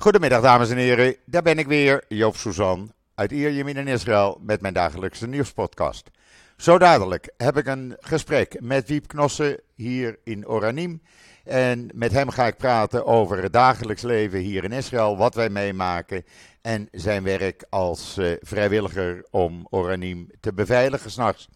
Goedemiddag 0.00 0.42
dames 0.42 0.70
en 0.70 0.76
heren, 0.76 1.16
daar 1.24 1.42
ben 1.42 1.58
ik 1.58 1.66
weer, 1.66 2.04
Joop 2.08 2.36
Suzan 2.36 2.92
uit 3.14 3.32
Ierjemien 3.32 3.76
in 3.76 3.88
Israël 3.88 4.38
met 4.42 4.60
mijn 4.60 4.74
dagelijkse 4.74 5.26
nieuwspodcast. 5.26 6.10
Zo 6.56 6.78
dadelijk 6.78 7.32
heb 7.36 7.56
ik 7.56 7.66
een 7.66 7.96
gesprek 8.00 8.60
met 8.60 8.88
Wiep 8.88 9.08
Knossen 9.08 9.60
hier 9.74 10.18
in 10.24 10.48
Oranim. 10.48 11.02
En 11.44 11.90
met 11.94 12.12
hem 12.12 12.30
ga 12.30 12.46
ik 12.46 12.56
praten 12.56 13.06
over 13.06 13.42
het 13.42 13.52
dagelijks 13.52 14.02
leven 14.02 14.38
hier 14.38 14.64
in 14.64 14.72
Israël, 14.72 15.16
wat 15.16 15.34
wij 15.34 15.48
meemaken 15.50 16.24
en 16.62 16.88
zijn 16.92 17.22
werk 17.22 17.64
als 17.68 18.18
uh, 18.18 18.32
vrijwilliger 18.40 19.26
om 19.30 19.66
Oranim 19.70 20.30
te 20.40 20.52
beveiligen 20.52 21.10
s'nachts. 21.10 21.48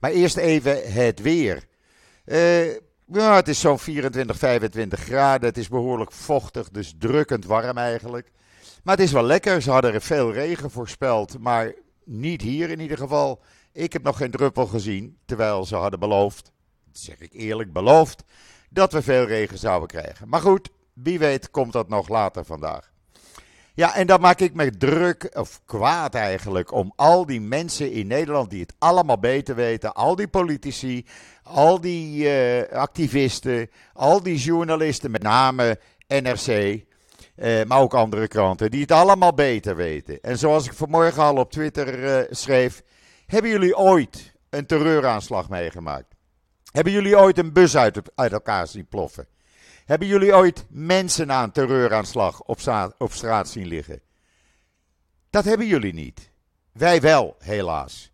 Maar 0.00 0.10
eerst 0.10 0.36
even 0.36 0.92
het 0.92 1.20
weer. 1.20 1.62
Uh, 2.26 2.76
het 3.12 3.48
is 3.48 3.60
zo'n 3.60 3.78
24, 3.78 4.36
25 4.36 5.00
graden. 5.00 5.48
Het 5.48 5.58
is 5.58 5.68
behoorlijk 5.68 6.12
vochtig, 6.12 6.70
dus 6.70 6.94
drukkend 6.98 7.44
warm 7.44 7.78
eigenlijk. 7.78 8.30
Maar 8.82 8.96
het 8.96 9.04
is 9.04 9.12
wel 9.12 9.22
lekker. 9.22 9.62
Ze 9.62 9.70
hadden 9.70 9.94
er 9.94 10.00
veel 10.00 10.32
regen 10.32 10.70
voorspeld, 10.70 11.38
maar 11.38 11.74
niet 12.04 12.42
hier 12.42 12.70
in 12.70 12.80
ieder 12.80 12.98
geval. 12.98 13.42
Ik 13.72 13.92
heb 13.92 14.02
nog 14.02 14.16
geen 14.16 14.30
druppel 14.30 14.66
gezien, 14.66 15.18
terwijl 15.24 15.64
ze 15.64 15.76
hadden 15.76 16.00
beloofd, 16.00 16.52
zeg 16.92 17.20
ik 17.20 17.32
eerlijk, 17.32 17.72
beloofd, 17.72 18.24
dat 18.70 18.92
we 18.92 19.02
veel 19.02 19.24
regen 19.24 19.58
zouden 19.58 19.88
krijgen. 19.88 20.28
Maar 20.28 20.40
goed, 20.40 20.68
wie 20.92 21.18
weet 21.18 21.50
komt 21.50 21.72
dat 21.72 21.88
nog 21.88 22.08
later 22.08 22.44
vandaag. 22.44 22.90
Ja, 23.78 23.94
en 23.94 24.06
dan 24.06 24.20
maak 24.20 24.40
ik 24.40 24.54
me 24.54 24.76
druk, 24.76 25.30
of 25.34 25.60
kwaad 25.64 26.14
eigenlijk, 26.14 26.72
om 26.72 26.92
al 26.96 27.26
die 27.26 27.40
mensen 27.40 27.92
in 27.92 28.06
Nederland 28.06 28.50
die 28.50 28.60
het 28.60 28.74
allemaal 28.78 29.18
beter 29.18 29.54
weten. 29.54 29.94
Al 29.94 30.16
die 30.16 30.28
politici, 30.28 31.06
al 31.48 31.80
die 31.80 32.24
uh, 32.24 32.72
activisten, 32.72 33.70
al 33.92 34.22
die 34.22 34.36
journalisten, 34.36 35.10
met 35.10 35.22
name 35.22 35.78
NRC, 36.06 36.46
uh, 37.36 37.64
maar 37.64 37.80
ook 37.80 37.94
andere 37.94 38.28
kranten, 38.28 38.70
die 38.70 38.80
het 38.80 38.92
allemaal 38.92 39.34
beter 39.34 39.76
weten. 39.76 40.20
En 40.20 40.38
zoals 40.38 40.66
ik 40.66 40.72
vanmorgen 40.72 41.22
al 41.22 41.36
op 41.36 41.50
Twitter 41.50 41.98
uh, 41.98 42.26
schreef, 42.30 42.82
hebben 43.26 43.50
jullie 43.50 43.76
ooit 43.76 44.32
een 44.50 44.66
terreuraanslag 44.66 45.48
meegemaakt? 45.48 46.14
Hebben 46.72 46.92
jullie 46.92 47.18
ooit 47.18 47.38
een 47.38 47.52
bus 47.52 47.76
uit, 47.76 48.00
uit 48.14 48.32
elkaar 48.32 48.66
zien 48.66 48.86
ploffen? 48.86 49.26
Hebben 49.84 50.08
jullie 50.08 50.34
ooit 50.34 50.66
mensen 50.68 51.32
aan 51.32 51.52
terreuraanslag 51.52 52.42
op, 52.42 52.58
op 52.98 53.12
straat 53.12 53.48
zien 53.48 53.66
liggen? 53.66 54.00
Dat 55.30 55.44
hebben 55.44 55.66
jullie 55.66 55.94
niet. 55.94 56.30
Wij 56.72 57.00
wel, 57.00 57.36
helaas. 57.38 58.12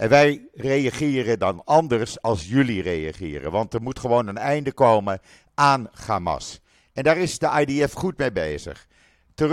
En 0.00 0.08
wij 0.08 0.48
reageren 0.52 1.38
dan 1.38 1.62
anders 1.64 2.22
als 2.22 2.48
jullie 2.48 2.82
reageren. 2.82 3.50
Want 3.50 3.74
er 3.74 3.82
moet 3.82 3.98
gewoon 3.98 4.26
een 4.26 4.38
einde 4.38 4.72
komen 4.72 5.20
aan 5.54 5.90
Hamas. 6.06 6.60
En 6.92 7.02
daar 7.02 7.18
is 7.18 7.38
de 7.38 7.64
IDF 7.66 7.92
goed 7.92 8.18
mee 8.18 8.32
bezig. 8.32 8.86
Eh, 9.34 9.46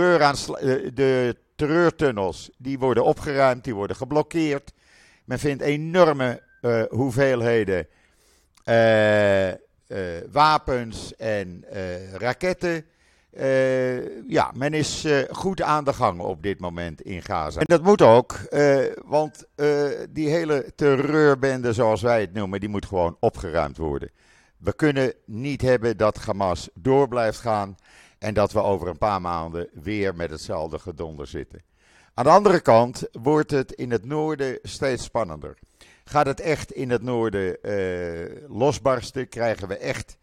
de 0.94 1.36
terreurtunnels 1.56 2.50
die 2.58 2.78
worden 2.78 3.04
opgeruimd, 3.04 3.64
die 3.64 3.74
worden 3.74 3.96
geblokkeerd. 3.96 4.72
Men 5.24 5.38
vindt 5.38 5.62
enorme 5.62 6.42
uh, 6.62 6.82
hoeveelheden 6.88 7.86
uh, 8.64 9.50
wapens 10.30 11.16
en 11.16 11.64
raketten. 12.12 12.84
Uh, 13.32 14.28
ja, 14.28 14.52
men 14.54 14.72
is 14.72 15.06
goed 15.30 15.62
aan 15.62 15.84
de 15.84 15.92
gang 15.92 16.20
op 16.20 16.42
dit 16.42 16.60
moment 16.60 17.00
in 17.00 17.22
Gaza. 17.22 17.60
En 17.60 17.66
dat 17.66 17.82
moet 17.82 18.02
ook, 18.02 18.38
want 19.04 19.44
die 20.10 20.28
hele 20.28 20.72
terreurbende, 20.74 21.72
zoals 21.72 22.02
wij 22.02 22.20
het 22.20 22.32
noemen, 22.32 22.60
die 22.60 22.68
moet 22.68 22.86
gewoon 22.86 23.16
opgeruimd 23.20 23.76
worden. 23.76 24.10
We 24.56 24.72
kunnen 24.72 25.12
niet 25.24 25.62
hebben 25.62 25.96
dat 25.96 26.16
Hamas 26.16 26.68
door 26.74 27.08
blijft 27.08 27.38
gaan 27.38 27.76
en 28.18 28.34
dat 28.34 28.52
we 28.52 28.62
over 28.62 28.88
een 28.88 28.98
paar 28.98 29.20
maanden 29.20 29.68
weer 29.72 30.14
met 30.14 30.30
hetzelfde 30.30 30.78
gedonder 30.78 31.26
zitten. 31.26 31.62
Aan 32.14 32.24
de 32.24 32.30
andere 32.30 32.60
kant 32.60 33.08
wordt 33.12 33.50
het 33.50 33.72
in 33.72 33.90
het 33.90 34.04
noorden 34.04 34.58
steeds 34.62 35.04
spannender. 35.04 35.58
Gaat 36.04 36.26
het 36.26 36.40
echt 36.40 36.72
in 36.72 36.90
het 36.90 37.02
noorden 37.02 37.56
losbarsten? 38.48 39.28
Krijgen 39.28 39.68
we 39.68 39.76
echt 39.76 40.16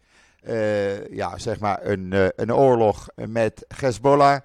uh, 0.48 1.08
ja, 1.08 1.38
zeg 1.38 1.60
maar 1.60 1.86
een, 1.86 2.12
uh, 2.12 2.26
een 2.36 2.54
oorlog 2.54 3.08
met 3.14 3.64
Hezbollah? 3.76 4.40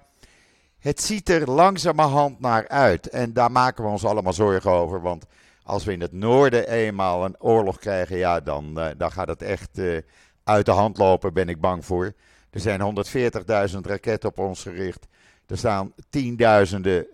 Het 0.78 1.00
ziet 1.00 1.28
er 1.28 1.50
langzamerhand 1.50 2.40
naar 2.40 2.68
uit. 2.68 3.08
En 3.08 3.32
daar 3.32 3.50
maken 3.50 3.84
we 3.84 3.90
ons 3.90 4.04
allemaal 4.04 4.32
zorgen 4.32 4.70
over. 4.70 5.00
Want 5.00 5.26
als 5.62 5.84
we 5.84 5.92
in 5.92 6.00
het 6.00 6.12
noorden 6.12 6.68
eenmaal 6.68 7.24
een 7.24 7.40
oorlog 7.40 7.78
krijgen, 7.78 8.16
ja, 8.16 8.40
dan, 8.40 8.74
dan 8.96 9.12
gaat 9.12 9.28
het 9.28 9.42
echt 9.42 9.80
uit 10.44 10.66
de 10.66 10.72
hand 10.72 10.98
lopen, 10.98 11.32
ben 11.32 11.48
ik 11.48 11.60
bang 11.60 11.84
voor. 11.84 12.12
Er 12.50 12.60
zijn 12.60 13.04
140.000 13.70 13.78
raketten 13.80 14.28
op 14.28 14.38
ons 14.38 14.62
gericht. 14.62 15.06
Er 15.46 15.58
staan 15.58 15.92
tienduizenden 16.10 17.06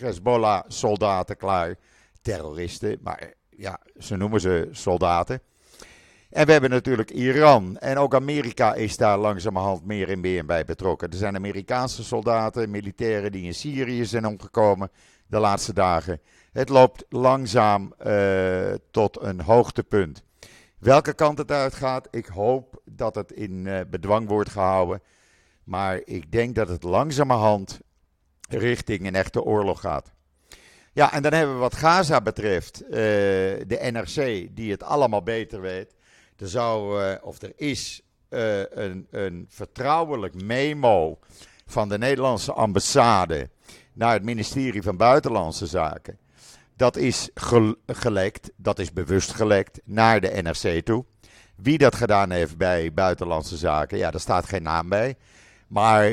Hezbollah-soldaten 0.00 1.36
klaar 1.36 1.74
terroristen, 2.22 2.98
maar 3.02 3.32
ja, 3.50 3.80
ze 3.98 4.16
noemen 4.16 4.40
ze 4.40 4.68
soldaten. 4.70 5.40
En 6.36 6.46
we 6.46 6.52
hebben 6.52 6.70
natuurlijk 6.70 7.10
Iran. 7.10 7.78
En 7.78 7.98
ook 7.98 8.14
Amerika 8.14 8.74
is 8.74 8.96
daar 8.96 9.18
langzamerhand 9.18 9.84
meer 9.84 10.10
en 10.10 10.20
meer 10.20 10.46
bij 10.46 10.64
betrokken. 10.64 11.10
Er 11.10 11.16
zijn 11.16 11.36
Amerikaanse 11.36 12.04
soldaten, 12.04 12.70
militairen 12.70 13.32
die 13.32 13.44
in 13.44 13.54
Syrië 13.54 14.04
zijn 14.04 14.26
omgekomen 14.26 14.90
de 15.26 15.38
laatste 15.38 15.72
dagen. 15.72 16.20
Het 16.52 16.68
loopt 16.68 17.04
langzaam 17.08 17.94
uh, 18.06 18.72
tot 18.90 19.22
een 19.22 19.40
hoogtepunt. 19.40 20.22
Welke 20.78 21.14
kant 21.14 21.38
het 21.38 21.50
uitgaat, 21.50 22.08
ik 22.10 22.26
hoop 22.26 22.80
dat 22.84 23.14
het 23.14 23.32
in 23.32 23.66
uh, 23.66 23.80
bedwang 23.90 24.28
wordt 24.28 24.50
gehouden. 24.50 25.02
Maar 25.64 26.00
ik 26.04 26.32
denk 26.32 26.54
dat 26.54 26.68
het 26.68 26.82
langzamerhand 26.82 27.80
richting 28.48 29.06
een 29.06 29.14
echte 29.14 29.42
oorlog 29.42 29.80
gaat. 29.80 30.12
Ja, 30.92 31.12
en 31.12 31.22
dan 31.22 31.32
hebben 31.32 31.54
we 31.54 31.60
wat 31.60 31.76
Gaza 31.76 32.20
betreft, 32.20 32.82
uh, 32.82 32.90
de 33.66 33.90
NRC, 33.92 34.48
die 34.56 34.70
het 34.70 34.82
allemaal 34.82 35.22
beter 35.22 35.60
weet. 35.60 35.94
Er 36.36 36.48
zou, 36.48 37.02
uh, 37.02 37.14
of 37.22 37.42
er 37.42 37.52
is, 37.56 38.02
uh, 38.30 38.58
een, 38.58 39.06
een 39.10 39.46
vertrouwelijk 39.48 40.42
memo 40.42 41.18
van 41.66 41.88
de 41.88 41.98
Nederlandse 41.98 42.52
ambassade 42.52 43.50
naar 43.92 44.12
het 44.12 44.24
ministerie 44.24 44.82
van 44.82 44.96
Buitenlandse 44.96 45.66
Zaken. 45.66 46.18
Dat 46.76 46.96
is 46.96 47.30
gelekt, 47.86 48.50
dat 48.56 48.78
is 48.78 48.92
bewust 48.92 49.32
gelekt 49.32 49.80
naar 49.84 50.20
de 50.20 50.42
NRC 50.42 50.84
toe. 50.84 51.04
Wie 51.56 51.78
dat 51.78 51.94
gedaan 51.94 52.30
heeft 52.30 52.56
bij 52.56 52.92
Buitenlandse 52.92 53.56
Zaken, 53.56 53.98
ja, 53.98 54.10
daar 54.10 54.20
staat 54.20 54.48
geen 54.48 54.62
naam 54.62 54.88
bij. 54.88 55.16
Maar 55.66 56.10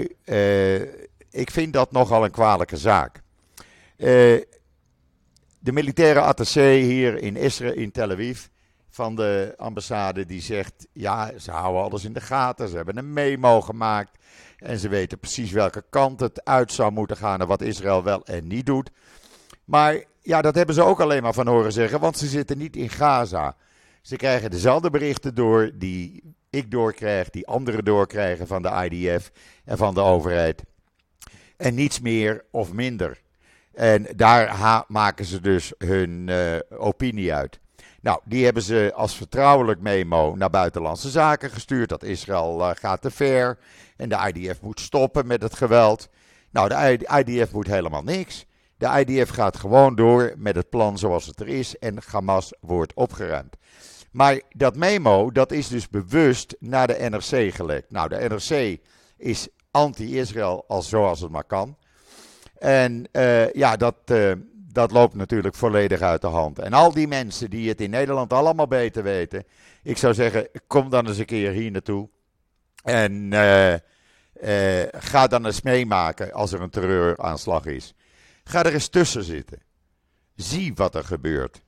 ik 1.29 1.51
vind 1.51 1.73
dat 1.73 1.91
nogal 1.91 2.23
een 2.23 2.31
kwalijke 2.31 2.77
zaak. 2.77 3.21
De 5.63 5.71
militaire 5.71 6.19
attaché 6.19 6.75
hier 6.75 7.17
in 7.17 7.35
Israël, 7.35 7.73
in 7.73 7.91
Tel 7.91 8.11
Aviv, 8.11 8.45
van 8.93 9.15
de 9.15 9.53
ambassade, 9.57 10.25
die 10.25 10.41
zegt: 10.41 10.87
ja, 10.91 11.31
ze 11.37 11.51
houden 11.51 11.83
alles 11.83 12.03
in 12.03 12.13
de 12.13 12.21
gaten. 12.21 12.69
Ze 12.69 12.75
hebben 12.75 12.97
een 12.97 13.13
memo 13.13 13.61
gemaakt. 13.61 14.17
En 14.57 14.79
ze 14.79 14.89
weten 14.89 15.19
precies 15.19 15.51
welke 15.51 15.83
kant 15.89 16.19
het 16.19 16.45
uit 16.45 16.71
zou 16.71 16.91
moeten 16.91 17.17
gaan 17.17 17.41
en 17.41 17.47
wat 17.47 17.61
Israël 17.61 18.03
wel 18.03 18.25
en 18.25 18.47
niet 18.47 18.65
doet. 18.65 18.91
Maar 19.65 20.03
ja, 20.21 20.41
dat 20.41 20.55
hebben 20.55 20.75
ze 20.75 20.83
ook 20.83 20.99
alleen 20.99 21.23
maar 21.23 21.33
van 21.33 21.47
horen 21.47 21.71
zeggen, 21.71 21.99
want 21.99 22.17
ze 22.17 22.27
zitten 22.27 22.57
niet 22.57 22.75
in 22.75 22.89
Gaza. 22.89 23.55
Ze 24.01 24.15
krijgen 24.15 24.51
dezelfde 24.51 24.89
berichten 24.89 25.35
door 25.35 25.71
die 25.75 26.23
ik 26.49 26.71
doorkrijg, 26.71 27.29
die 27.29 27.47
anderen 27.47 27.85
doorkrijgen 27.85 28.47
van 28.47 28.61
de 28.61 28.89
IDF 28.89 29.31
en 29.65 29.77
van 29.77 29.93
de 29.93 30.01
overheid. 30.01 30.63
En 31.57 31.75
niets 31.75 31.99
meer 31.99 32.45
of 32.51 32.73
minder. 32.73 33.21
En 33.73 34.07
daar 34.15 34.83
maken 34.87 35.25
ze 35.25 35.41
dus 35.41 35.73
hun 35.77 36.27
uh, 36.27 36.55
opinie 36.69 37.33
uit. 37.33 37.61
Nou, 38.03 38.19
die 38.23 38.43
hebben 38.43 38.63
ze 38.63 38.91
als 38.95 39.15
vertrouwelijk 39.15 39.79
memo 39.79 40.35
naar 40.35 40.49
buitenlandse 40.49 41.09
zaken 41.09 41.49
gestuurd. 41.49 41.89
Dat 41.89 42.03
Israël 42.03 42.59
uh, 42.59 42.69
gaat 42.73 43.01
te 43.01 43.11
ver 43.11 43.57
en 43.97 44.09
de 44.09 44.31
IDF 44.33 44.61
moet 44.61 44.79
stoppen 44.79 45.27
met 45.27 45.41
het 45.41 45.55
geweld. 45.55 46.09
Nou, 46.51 46.69
de 46.69 47.23
IDF 47.25 47.51
moet 47.51 47.67
helemaal 47.67 48.03
niks. 48.03 48.45
De 48.77 49.05
IDF 49.05 49.29
gaat 49.29 49.57
gewoon 49.57 49.95
door 49.95 50.33
met 50.37 50.55
het 50.55 50.69
plan 50.69 50.97
zoals 50.97 51.25
het 51.25 51.39
er 51.39 51.47
is 51.47 51.77
en 51.77 51.97
Hamas 52.11 52.53
wordt 52.59 52.93
opgeruimd. 52.93 53.55
Maar 54.11 54.41
dat 54.49 54.75
memo, 54.75 55.31
dat 55.31 55.51
is 55.51 55.67
dus 55.67 55.89
bewust 55.89 56.55
naar 56.59 56.87
de 56.87 57.09
NRC 57.09 57.53
gelekt. 57.53 57.91
Nou, 57.91 58.09
de 58.09 58.27
NRC 58.29 58.79
is 59.17 59.47
anti-Israël 59.71 60.63
als 60.67 60.89
zoals 60.89 61.19
het 61.19 61.31
maar 61.31 61.43
kan. 61.43 61.77
En 62.57 63.07
uh, 63.11 63.51
ja, 63.51 63.75
dat, 63.75 63.95
uh, 64.11 64.31
dat 64.73 64.91
loopt 64.91 65.15
natuurlijk 65.15 65.55
volledig 65.55 66.01
uit 66.01 66.21
de 66.21 66.27
hand. 66.27 66.59
En 66.59 66.73
al 66.73 66.93
die 66.93 67.07
mensen 67.07 67.49
die 67.49 67.69
het 67.69 67.81
in 67.81 67.89
Nederland 67.89 68.33
allemaal 68.33 68.67
beter 68.67 69.03
weten. 69.03 69.45
Ik 69.83 69.97
zou 69.97 70.13
zeggen, 70.13 70.49
kom 70.67 70.89
dan 70.89 71.07
eens 71.07 71.17
een 71.17 71.25
keer 71.25 71.51
hier 71.51 71.71
naartoe. 71.71 72.09
En 72.83 73.31
uh, 73.31 73.73
ga 74.91 75.27
dan 75.27 75.45
eens 75.45 75.61
meemaken 75.61 76.33
als 76.33 76.51
er 76.51 76.61
een 76.61 76.69
terreuraanslag 76.69 77.65
is. 77.65 77.93
Ga 78.43 78.63
er 78.63 78.73
eens 78.73 78.87
tussen 78.87 79.23
zitten. 79.23 79.61
Zie 80.35 80.73
wat 80.75 80.95
er 80.95 81.03
gebeurt. 81.03 81.63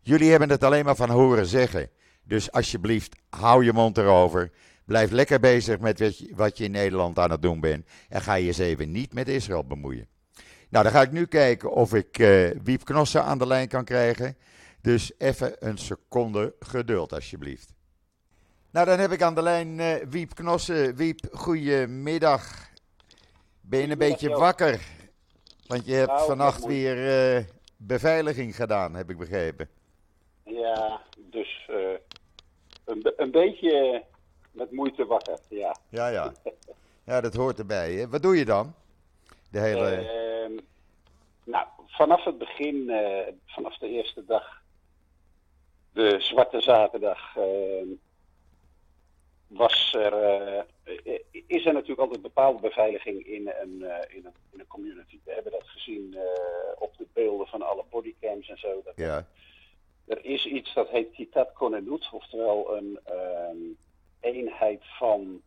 Jullie 0.00 0.30
hebben 0.30 0.50
het 0.50 0.64
alleen 0.64 0.84
maar 0.84 0.96
van 0.96 1.10
horen 1.10 1.46
zeggen. 1.46 1.90
Dus 2.22 2.52
alsjeblieft, 2.52 3.16
hou 3.30 3.64
je 3.64 3.72
mond 3.72 3.98
erover. 3.98 4.50
Blijf 4.84 5.10
lekker 5.10 5.40
bezig 5.40 5.78
met 5.78 6.24
wat 6.34 6.58
je 6.58 6.64
in 6.64 6.70
Nederland 6.70 7.18
aan 7.18 7.30
het 7.30 7.42
doen 7.42 7.60
bent. 7.60 7.86
En 8.08 8.22
ga 8.22 8.34
je 8.34 8.46
eens 8.46 8.58
even 8.58 8.90
niet 8.90 9.12
met 9.12 9.28
Israël 9.28 9.64
bemoeien. 9.64 10.08
Nou, 10.74 10.86
dan 10.86 10.94
ga 10.94 11.02
ik 11.02 11.12
nu 11.12 11.26
kijken 11.26 11.72
of 11.72 11.94
ik 11.94 12.18
uh, 12.18 12.50
Wiep 12.62 12.84
Knossen 12.84 13.24
aan 13.24 13.38
de 13.38 13.46
lijn 13.46 13.68
kan 13.68 13.84
krijgen. 13.84 14.36
Dus 14.80 15.12
even 15.18 15.56
een 15.58 15.78
seconde 15.78 16.54
geduld, 16.58 17.12
alsjeblieft. 17.12 17.74
Nou, 18.70 18.86
dan 18.86 18.98
heb 18.98 19.12
ik 19.12 19.22
aan 19.22 19.34
de 19.34 19.42
lijn 19.42 19.78
uh, 19.78 19.94
Wiep 20.08 20.34
Knossen. 20.34 20.96
Wiep, 20.96 21.20
goedemiddag. 21.32 22.68
Ben 23.60 23.80
je 23.80 23.90
een 23.90 23.98
beetje 23.98 24.28
wakker? 24.28 24.80
Want 25.66 25.86
je 25.86 25.94
hebt 25.94 26.10
nou, 26.10 26.26
vannacht 26.26 26.64
weer 26.64 26.96
uh, 27.36 27.44
beveiliging 27.76 28.56
gedaan, 28.56 28.94
heb 28.94 29.10
ik 29.10 29.18
begrepen. 29.18 29.68
Ja, 30.44 31.00
dus 31.16 31.68
uh, 31.70 31.76
een, 32.84 33.12
een, 33.16 33.30
beetje 33.30 34.04
met 34.52 34.72
moeite 34.72 35.06
wakker, 35.06 35.38
ja. 35.48 35.76
Ja, 35.88 36.08
ja. 36.08 36.32
Ja, 37.04 37.20
dat 37.20 37.34
hoort 37.34 37.58
erbij. 37.58 37.92
Hè? 37.92 38.08
Wat 38.08 38.22
doe 38.22 38.36
je 38.36 38.44
dan? 38.44 38.74
De 39.54 39.60
hele... 39.60 40.02
Uh, 40.50 40.58
nou, 41.44 41.66
vanaf 41.86 42.24
het 42.24 42.38
begin, 42.38 42.90
vanaf 43.46 43.78
de 43.78 43.88
eerste 43.88 44.24
dag, 44.24 44.62
de 45.92 46.20
Zwarte 46.20 46.60
Zaterdag, 46.60 47.36
ehm, 47.36 47.88
was 49.46 49.94
er, 49.94 50.12
uh, 50.84 51.18
is 51.46 51.66
er 51.66 51.72
natuurlijk 51.72 52.00
altijd 52.00 52.22
bepaalde 52.22 52.60
beveiliging 52.60 53.26
in 53.26 53.52
een, 53.62 53.78
uh, 53.80 53.96
in, 54.08 54.24
een, 54.24 54.34
in 54.50 54.60
een 54.60 54.66
community. 54.66 55.18
We 55.24 55.32
hebben 55.32 55.52
dat 55.52 55.68
gezien 55.68 56.16
op 56.78 56.96
de 56.96 57.06
beelden 57.12 57.46
van 57.46 57.62
alle 57.62 57.84
bodycams 57.90 58.48
en 58.48 58.58
zo. 58.58 58.82
Dat 58.84 58.96
ja. 58.96 59.26
Er 60.06 60.24
is 60.24 60.46
iets 60.46 60.74
dat 60.74 60.88
heet 60.88 61.12
Kitat 61.12 61.52
Konenut, 61.52 62.08
oftewel 62.12 62.76
een 62.76 62.98
um, 63.10 63.76
eenheid 64.20 64.82
van 64.98 65.42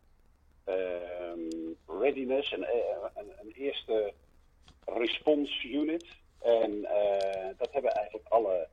readiness, 1.86 2.52
een, 2.52 2.66
een, 3.14 3.32
een, 3.40 3.52
eerste 3.54 4.12
response 4.84 5.68
unit. 5.68 6.06
En 6.40 6.80
dat 7.56 7.72
hebben 7.72 7.92
eigenlijk 7.92 8.28
alle 8.28 8.68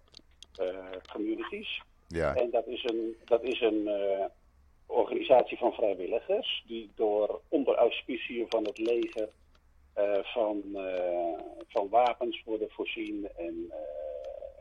communities. 1.12 1.82
Ja. 2.08 2.36
En 2.36 2.50
dat 2.50 2.68
is 2.68 2.84
een, 2.84 3.16
dat 3.26 3.44
is 3.44 3.62
een 3.62 3.90
organisatie 4.86 5.58
van 5.58 5.72
vrijwilligers, 5.72 6.64
die 6.68 6.92
door 6.96 7.42
onder 7.48 7.76
auspiciën 7.76 8.46
van 8.50 8.64
het 8.64 8.78
leger 8.78 9.30
uh, 9.98 10.18
van, 10.24 10.62
uh, 10.74 11.40
van 11.68 11.90
wapens 11.90 12.44
worden 12.46 12.70
voorzien 12.70 13.28
en 13.38 13.54
uh, 13.68 13.76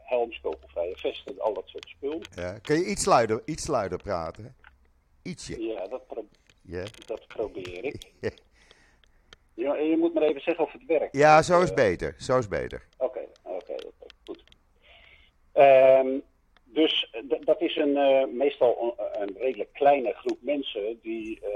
helms, 0.03 0.41
kogelvrije 0.41 0.97
vesten, 0.97 1.41
al 1.41 1.55
dat 1.55 1.69
soort 1.69 1.89
spul. 1.89 2.21
Ja. 2.35 2.59
Kun 2.59 2.79
je 2.79 2.85
iets 2.85 3.05
luider, 3.05 3.43
iets 3.45 3.67
luider 3.67 3.99
praten? 3.99 4.57
Ietsje. 5.23 5.63
Ja, 5.63 5.87
dat, 5.87 6.07
pro 6.07 6.27
yeah. 6.65 6.87
dat 7.07 7.27
probeer 7.27 7.85
ik. 7.85 8.13
ja, 9.65 9.77
je 9.77 9.97
moet 9.97 10.15
maar 10.15 10.23
even 10.23 10.41
zeggen 10.41 10.65
of 10.65 10.73
het 10.73 10.85
werkt. 10.87 11.17
Ja, 11.17 11.43
zo 11.43 11.63
is 11.63 11.75
beter. 11.75 12.15
Zo 12.19 12.39
is 12.39 12.49
beter. 12.49 12.87
Oké, 12.99 13.05
okay, 13.05 13.29
oké, 13.43 13.55
okay, 13.55 13.77
okay, 13.77 14.09
goed. 14.25 14.45
Um, 15.55 16.23
dus 16.75 17.11
dat 17.41 17.61
is 17.61 17.77
een, 17.77 17.97
uh, 17.97 18.27
meestal 18.27 18.95
een, 19.13 19.37
redelijk 19.39 19.73
kleine 19.73 20.13
groep 20.13 20.39
mensen 20.41 20.99
die, 21.03 21.41
uh, 21.43 21.49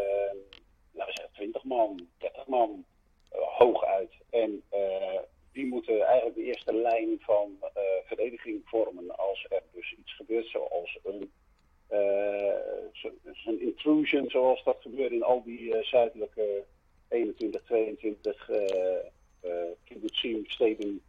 laten 0.93 1.15
we 1.15 1.21
zeggen, 1.21 1.33
20 1.33 1.65
man, 1.65 2.09
30 2.19 2.47
man, 2.47 2.85
uh, 3.33 3.41
hooguit. 3.41 4.13
En 4.31 4.63
die 5.53 5.67
moeten 5.67 6.01
eigenlijk 6.01 6.37
de 6.37 6.43
eerste 6.43 6.75
lijn 6.75 7.17
van 7.21 7.59
verdediging 8.05 8.61
vormen 8.65 9.17
als 9.17 9.47
er 9.49 9.63
dus 9.73 9.95
iets 9.99 10.15
gebeurt, 10.17 10.47
zoals 10.47 10.99
een, 11.05 11.33
een 13.45 13.61
intrusion, 13.61 14.31
zoals 14.31 14.65
dat 14.65 14.77
gebeurt 14.81 15.13
in 15.13 15.23
al 15.23 15.43
die 15.43 15.85
zuidelijke 15.85 16.65
21, 17.09 17.63
22 17.63 18.49
uh, 18.49 19.51
kibbutzim, 19.85 20.45
steden, 20.47 21.03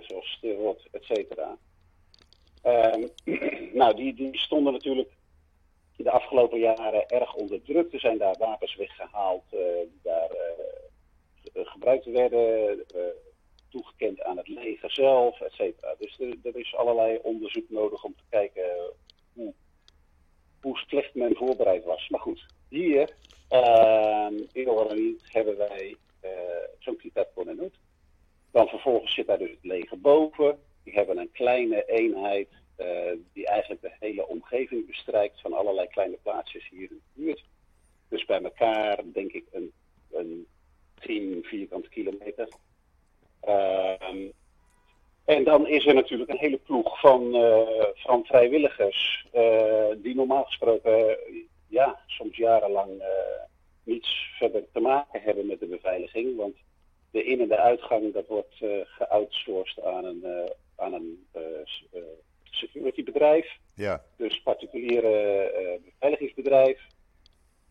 zoals 0.00 0.30
Sderot, 0.30 0.86
et 0.90 1.04
cetera. 1.04 1.58
Um, 2.64 3.08
nou, 3.80 3.94
die, 3.94 4.14
die 4.14 4.38
stonden 4.38 4.72
natuurlijk 4.72 5.10
de 5.96 6.10
afgelopen 6.10 6.58
jaren 6.58 7.08
erg 7.08 7.34
onder 7.34 7.62
druk. 7.62 7.92
Er 7.92 8.00
zijn 8.00 8.18
daar 8.18 8.36
wapens 8.38 8.76
weggehaald 8.76 9.44
die 9.50 10.00
daar 10.02 10.30
gebruikt 11.54 12.04
werden, 12.04 12.84
toegekend 13.68 14.22
aan 14.22 14.36
het 14.36 14.48
leger 14.48 14.90
zelf, 14.90 15.40
et 15.40 15.52
cetera. 15.52 15.94
Dus 15.98 16.18
er, 16.42 16.56
is 16.56 16.74
allerlei 16.74 17.18
onderzoek 17.22 17.70
nodig 17.70 18.04
om 18.04 18.14
te 18.16 18.24
kijken 18.30 18.92
hoe, 19.32 19.54
hoe 20.60 20.76
slecht 20.76 21.14
men 21.14 21.36
voorbereid 21.36 21.84
was. 21.84 22.08
Maar 22.08 22.20
goed, 22.20 22.46
hier 22.68 23.16
ehm, 23.48 24.34
in 24.52 24.68
Oranje 24.68 25.16
hebben 25.22 25.56
wij 25.56 25.96
zo'n 26.78 26.96
kitat 26.96 27.28
Konenut. 27.34 27.74
Dan 28.50 28.68
vervolgens 28.68 29.14
zit 29.14 29.26
daar 29.26 29.38
dus 29.38 29.50
het 29.50 29.64
leger 29.64 30.00
boven. 30.00 30.58
Die 30.84 30.92
hebben 30.92 31.18
een 31.18 31.32
kleine 31.32 31.84
eenheid 31.86 32.48
uh, 32.78 33.12
die 33.32 33.46
eigenlijk 33.46 33.80
de 33.80 33.92
hele 33.98 34.26
omgeving 34.26 34.86
bestrijkt 34.86 35.40
van 35.40 35.52
allerlei 35.52 35.88
kleine 35.88 36.18
plaatsjes 36.22 36.68
hier 36.68 36.90
in 36.90 37.02
de 37.14 37.22
buurt. 37.22 37.44
Dus 38.08 38.24
bij 38.24 38.42
elkaar 38.42 39.00
denk 39.12 39.32
ik 39.32 39.44
een, 39.52 39.72
een 40.10 40.46
10 40.94 41.44
vierkante 41.44 41.88
kilometer. 41.88 42.48
Uh, 43.44 44.28
en 45.28 45.44
dan 45.44 45.66
is 45.66 45.86
er 45.86 45.94
natuurlijk 45.94 46.30
een 46.30 46.38
hele 46.38 46.56
ploeg 46.56 47.00
van, 47.00 47.36
uh, 47.36 47.84
van 47.94 48.24
vrijwilligers 48.24 49.26
uh, 49.34 49.86
die 49.96 50.14
normaal 50.14 50.44
gesproken 50.44 51.18
ja, 51.66 51.98
soms 52.06 52.36
jarenlang 52.36 53.02
niets 53.82 54.30
verder 54.38 54.64
te 54.72 54.80
maken 54.80 55.20
hebben 55.20 55.46
met 55.46 55.60
de 55.60 55.66
beveiliging. 55.66 56.36
Want 56.36 56.56
de 57.10 57.24
in- 57.24 57.40
en 57.40 57.48
de 57.48 57.56
uitgang 57.56 58.12
dat 58.12 58.26
wordt 58.26 58.54
geoutsourced 58.84 59.84
aan 59.84 60.04
een, 60.04 60.24
aan 60.76 60.92
een 60.92 61.26
securitybedrijf. 62.42 63.56
Ja. 63.74 64.02
Dus 64.16 64.42
particuliere 64.42 65.80
beveiligingsbedrijf. 65.84 66.80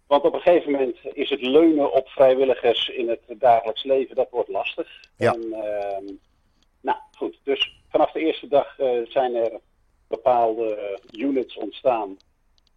Want 0.07 0.23
op 0.23 0.33
een 0.33 0.41
gegeven 0.41 0.71
moment 0.71 0.97
is 1.13 1.29
het 1.29 1.41
leunen 1.41 1.93
op 1.93 2.07
vrijwilligers 2.07 2.89
in 2.89 3.09
het 3.09 3.21
dagelijks 3.27 3.83
leven, 3.83 4.15
dat 4.15 4.29
wordt 4.29 4.49
lastig. 4.49 4.89
Ja. 5.15 5.33
En, 5.33 5.45
uh, 5.47 6.15
nou 6.87 6.99
goed, 7.17 7.39
dus 7.43 7.81
vanaf 7.89 8.11
de 8.11 8.19
eerste 8.19 8.47
dag 8.47 8.79
uh, 8.79 9.05
zijn 9.07 9.35
er 9.35 9.59
bepaalde 10.07 10.99
units 11.11 11.55
ontstaan 11.55 12.17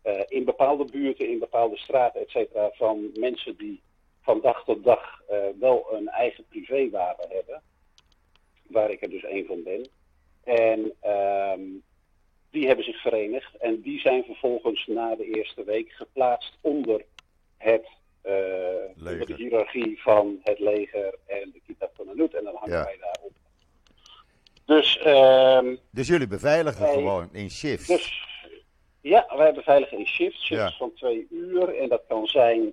uh, 0.05 0.21
in 0.29 0.45
bepaalde 0.45 0.85
buurten, 0.85 1.29
in 1.29 1.39
bepaalde 1.39 1.77
straten, 1.77 2.21
et 2.21 2.31
cetera, 2.31 2.71
van 2.73 3.11
mensen 3.15 3.57
die 3.57 3.81
van 4.23 4.41
dag 4.41 4.65
tot 4.65 4.85
dag 4.85 5.23
wel 5.59 5.87
een 5.93 6.09
eigen 6.09 6.45
privéwapen 6.49 7.29
hebben. 7.29 7.63
Waar 8.67 8.91
ik 8.91 9.03
er 9.03 9.11
dus 9.11 9.23
één 9.25 9.47
van 9.47 9.63
ben. 9.63 9.89
En 10.45 10.93
um, 11.11 11.83
die 12.51 12.67
hebben 12.67 12.85
zich 12.85 13.01
verenigd 13.01 13.57
en 13.57 13.81
die 13.81 14.01
zijn 14.01 14.25
vervolgens 14.25 14.87
na 14.87 15.15
de 15.15 15.25
eerste 15.25 15.65
week 15.65 15.93
geplaatst 15.93 16.59
onder, 16.61 17.05
het, 17.57 17.87
uh, 18.27 18.33
onder 18.99 19.27
de 19.27 19.35
hiërarchie 19.35 20.03
van 20.03 20.41
het 20.43 20.59
leger 20.59 21.19
en 21.27 21.51
de 21.53 21.61
Kitab 21.67 21.95
van 21.95 22.09
Anut. 22.09 22.35
En 22.35 22.45
dan 22.45 22.55
hangen 22.55 22.77
ja. 22.77 22.85
wij 22.85 22.99
daarop. 23.01 23.33
Dus, 24.71 25.01
um, 25.07 25.79
dus 25.91 26.09
jullie 26.09 26.27
beveiligen 26.27 26.83
wij, 26.83 26.93
gewoon 26.93 27.29
in 27.33 27.51
shifts? 27.51 27.87
Dus, 27.87 28.25
ja, 29.01 29.27
wij 29.37 29.53
beveiligen 29.53 29.99
in 29.99 30.07
shifts, 30.07 30.45
shifts 30.45 30.63
ja. 30.63 30.79
van 30.79 30.93
twee 30.95 31.27
uur. 31.31 31.77
En 31.77 31.89
dat 31.89 32.03
kan 32.09 32.27
zijn 32.27 32.73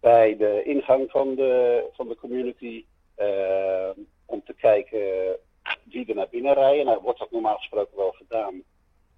bij 0.00 0.36
de 0.36 0.62
ingang 0.64 1.10
van 1.10 1.34
de, 1.34 1.84
van 1.92 2.08
de 2.08 2.16
community. 2.16 2.84
Uh, 3.18 3.90
om 4.24 4.42
te 4.44 4.54
kijken 4.54 5.36
wie 5.82 6.06
er 6.06 6.14
naar 6.14 6.28
binnen 6.30 6.54
rijden. 6.54 6.84
Nou 6.84 7.00
wordt 7.02 7.18
dat 7.18 7.30
normaal 7.30 7.56
gesproken 7.56 7.96
wel 7.96 8.12
gedaan 8.12 8.62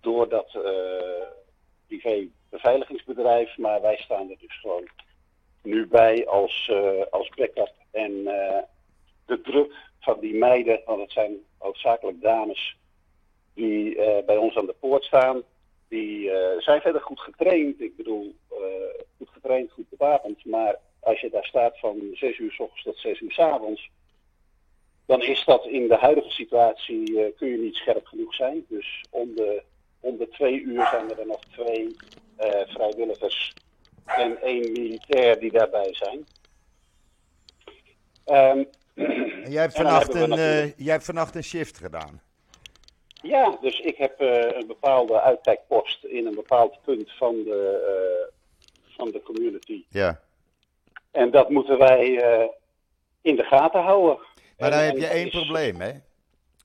door 0.00 0.28
dat 0.28 0.54
uh, 0.54 0.62
privé 1.86 2.28
beveiligingsbedrijf. 2.50 3.56
Maar 3.56 3.80
wij 3.80 3.96
staan 3.96 4.30
er 4.30 4.38
dus 4.38 4.60
gewoon 4.60 4.88
nu 5.62 5.86
bij 5.86 6.26
als, 6.26 6.68
uh, 6.72 7.02
als 7.10 7.28
backup. 7.28 7.72
En 7.90 8.12
uh, 8.12 8.58
de 9.26 9.40
druk 9.40 9.85
van 10.06 10.20
die 10.20 10.34
meiden, 10.34 10.80
want 10.84 11.00
het 11.00 11.12
zijn 11.12 11.36
hoofdzakelijk 11.58 12.20
dames 12.20 12.76
die 13.54 13.94
bij 14.26 14.36
ons 14.36 14.56
aan 14.56 14.66
de 14.66 14.74
poort 14.80 15.04
staan. 15.04 15.42
Die 15.88 16.30
zijn 16.58 16.80
verder 16.80 17.00
goed 17.00 17.20
getraind. 17.20 17.80
Ik 17.80 17.96
bedoel, 17.96 18.34
goed 19.16 19.28
getraind, 19.28 19.70
goed 19.70 19.88
bewapend. 19.88 20.44
Maar 20.44 20.76
als 21.00 21.20
je 21.20 21.30
daar 21.30 21.44
staat 21.44 21.78
van 21.78 22.10
6 22.12 22.38
uur 22.38 22.52
s 22.52 22.58
ochtends 22.60 22.82
tot 22.82 22.98
6 22.98 23.20
uur 23.20 23.32
s 23.32 23.38
avonds 23.38 23.90
dan 25.06 25.22
is 25.22 25.44
dat 25.44 25.66
in 25.66 25.88
de 25.88 25.96
huidige 25.96 26.30
situatie, 26.30 27.32
kun 27.32 27.48
je 27.48 27.58
niet 27.58 27.74
scherp 27.74 28.06
genoeg 28.06 28.34
zijn. 28.34 28.64
Dus 28.68 29.04
om 29.10 29.34
de, 29.34 29.62
om 30.00 30.16
de 30.16 30.28
twee 30.28 30.60
uur 30.60 30.86
zijn 30.86 31.18
er 31.18 31.26
nog 31.26 31.44
twee 31.44 31.96
vrijwilligers 32.66 33.54
en 34.04 34.42
één 34.42 34.72
militair 34.72 35.40
die 35.40 35.52
daarbij 35.52 35.94
zijn. 35.94 36.26
Um, 38.58 38.66
en 38.96 39.50
jij 39.50 39.60
hebt, 39.62 39.74
vannacht 39.74 40.14
een, 40.14 40.28
natuurlijk... 40.28 40.74
jij 40.76 40.92
hebt 40.92 41.04
vannacht 41.04 41.34
een 41.34 41.44
shift 41.44 41.78
gedaan? 41.78 42.20
Ja, 43.22 43.56
dus 43.60 43.80
ik 43.80 43.96
heb 43.96 44.14
een 44.20 44.66
bepaalde 44.66 45.20
uitkijkpost 45.20 46.04
in 46.04 46.26
een 46.26 46.34
bepaald 46.34 46.78
punt 46.84 47.12
van 47.12 47.34
de, 47.34 48.30
van 48.96 49.10
de 49.10 49.22
community. 49.22 49.84
Ja. 49.88 50.20
En 51.10 51.30
dat 51.30 51.50
moeten 51.50 51.78
wij 51.78 52.20
eh, 52.20 52.46
in 53.20 53.36
de 53.36 53.42
gaten 53.44 53.80
houden. 53.82 54.18
Maar 54.58 54.70
En- 54.72 54.78
dan 54.78 54.80
heb 54.86 54.96
je 54.96 55.06
één 55.06 55.26
is- 55.26 55.32
probleem, 55.32 55.80
hè? 55.80 55.92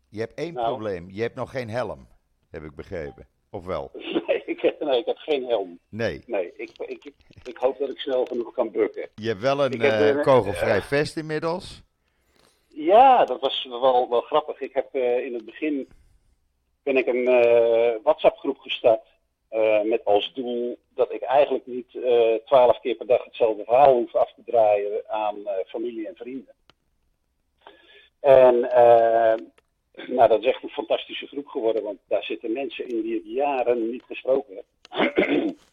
Je 0.09 0.19
hebt 0.19 0.33
één 0.33 0.53
Nou. 0.53 0.67
probleem. 0.67 1.07
Je 1.11 1.21
hebt 1.21 1.35
nog 1.35 1.51
geen 1.51 1.69
helm, 1.69 2.07
heb 2.51 2.63
ik 2.63 2.75
begrepen. 2.75 3.27
Of 3.49 3.65
wel? 3.65 3.91
Nee, 4.27 4.43
ik, 4.45 4.61
heb- 4.61 4.79
nee, 4.81 4.99
ik 4.99 5.05
heb 5.05 5.17
geen 5.17 5.45
helm. 5.45 5.79
Nee. 5.89 6.23
Nee, 6.25 6.53
ik, 6.55 6.69
ik, 6.77 7.11
ik, 7.43 7.57
hoop 7.57 7.77
dat 7.79 7.89
ik 7.89 7.99
snel 7.99 8.25
genoeg 8.25 8.53
kan 8.53 8.71
bukken. 8.71 9.09
Je 9.15 9.27
hebt 9.27 9.41
wel 9.41 9.65
een 9.65 9.71
Ik 9.71 9.81
heb 9.81 9.91
eh, 9.91 10.07
een- 10.07 10.21
kogelvrij 10.21 10.81
vest 10.81 11.17
inmiddels. 11.17 11.81
Ja, 12.91 13.25
dat 13.25 13.39
was 13.39 13.67
wel, 13.69 14.09
wel 14.09 14.21
grappig. 14.21 14.59
Ik 14.59 14.73
heb 14.73 14.93
eh, 14.95 15.25
in 15.25 15.33
het 15.33 15.45
begin 15.45 15.89
ben 16.83 16.97
ik 16.97 17.07
een 17.07 17.27
eh, 17.27 17.95
WhatsApp-groep 18.03 18.57
gestart. 18.57 19.07
eh, 19.49 19.81
met 19.81 20.05
als 20.05 20.33
doel 20.33 20.77
dat 20.95 21.13
ik 21.13 21.21
eigenlijk 21.21 21.65
niet 21.65 21.89
twaalf 22.45 22.79
keer 22.79 22.95
per 22.95 23.07
dag 23.07 23.23
hetzelfde 23.23 23.63
verhaal 23.63 23.93
hoef 23.93 24.15
af 24.15 24.33
te 24.33 24.41
draaien 24.45 25.09
aan 25.09 25.35
familie 25.65 26.07
en 26.07 26.15
vrienden. 26.15 26.53
En 28.19 28.59
nou, 30.07 30.29
dat 30.29 30.39
is 30.39 30.45
echt 30.45 30.63
een 30.63 30.69
fantastische 30.69 31.27
groep 31.27 31.47
geworden, 31.47 31.83
want 31.83 31.99
daar 32.07 32.23
zitten 32.23 32.51
mensen 32.53 32.87
in 32.87 33.01
die 33.01 33.15
ik 33.15 33.25
jaren 33.25 33.89
niet 33.89 34.03
gesproken 34.03 34.55
heb. 34.55 34.65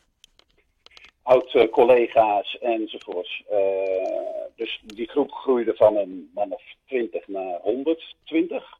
Oud-collega's 1.28 2.58
enzovoorts. 2.58 3.44
Eh, 3.48 4.44
dus 4.56 4.82
die 4.86 5.08
groep 5.08 5.30
groeide 5.30 5.74
van 5.74 5.96
een 5.96 6.30
man 6.34 6.52
of 6.52 6.62
20 6.86 7.28
naar 7.28 7.60
120. 7.60 8.78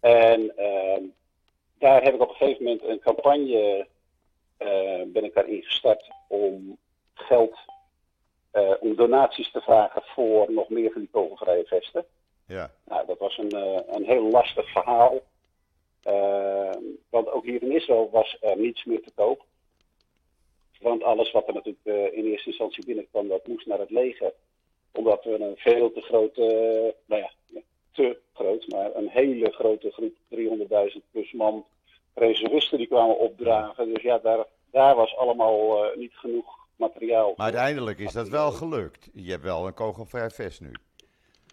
En 0.00 0.56
eh, 0.56 1.02
daar 1.78 2.02
heb 2.02 2.14
ik 2.14 2.20
op 2.20 2.28
een 2.28 2.34
gegeven 2.34 2.64
moment 2.64 2.84
een 2.84 3.00
campagne 3.00 3.86
eh, 4.56 5.02
ben 5.06 5.24
ik 5.24 5.34
daarin 5.34 5.62
gestart 5.62 6.10
om 6.28 6.78
geld, 7.14 7.58
eh, 8.50 8.72
om 8.80 8.96
donaties 8.96 9.50
te 9.50 9.60
vragen 9.60 10.02
voor 10.04 10.52
nog 10.52 10.68
meer 10.68 10.90
van 10.92 11.00
die 11.00 11.10
kogelvrije 11.10 11.64
vesten. 11.64 12.04
Ja. 12.46 12.70
Nou, 12.84 13.06
dat 13.06 13.18
was 13.18 13.38
een, 13.38 13.56
een 13.94 14.04
heel 14.04 14.30
lastig 14.30 14.70
verhaal. 14.70 15.20
Eh, 16.02 16.70
want 17.10 17.30
ook 17.30 17.44
hier 17.44 17.62
in 17.62 17.72
Israël 17.72 18.10
was 18.10 18.36
er 18.40 18.56
niets 18.58 18.84
meer 18.84 19.02
te 19.02 19.12
koop. 19.14 19.44
Want 20.82 21.02
alles 21.02 21.30
wat 21.30 21.48
er 21.48 21.54
natuurlijk 21.54 21.86
eh, 21.86 22.18
in 22.18 22.24
eerste 22.24 22.48
instantie 22.48 22.86
binnenkwam, 22.86 23.28
dat 23.28 23.46
moest 23.46 23.66
naar 23.66 23.78
het 23.78 23.90
leger. 23.90 24.32
Omdat 24.92 25.24
we 25.24 25.40
een 25.40 25.56
veel 25.56 25.92
te 25.92 26.00
grote, 26.00 26.46
eh, 26.46 26.92
nou 27.06 27.20
ja, 27.22 27.60
te 27.92 28.18
groot, 28.32 28.68
maar 28.68 28.94
een 28.94 29.08
hele 29.08 29.50
grote 29.50 29.90
groep, 29.90 30.14
300.000 30.28 31.00
plus 31.10 31.32
man, 31.32 31.64
reservisten 32.14 32.78
die 32.78 32.86
kwamen 32.86 33.18
opdragen. 33.18 33.94
Dus 33.94 34.02
ja, 34.02 34.18
daar, 34.18 34.46
daar 34.70 34.96
was 34.96 35.16
allemaal 35.16 35.84
eh, 35.84 35.96
niet 35.96 36.14
genoeg 36.14 36.58
materiaal. 36.76 37.32
Maar 37.36 37.46
uiteindelijk 37.46 37.98
is 37.98 38.12
dat 38.12 38.28
wel 38.28 38.50
gelukt. 38.50 39.10
Je 39.14 39.30
hebt 39.30 39.42
wel 39.42 39.66
een 39.66 39.74
kogelvrij 39.74 40.30
vest 40.30 40.60
nu. 40.60 40.72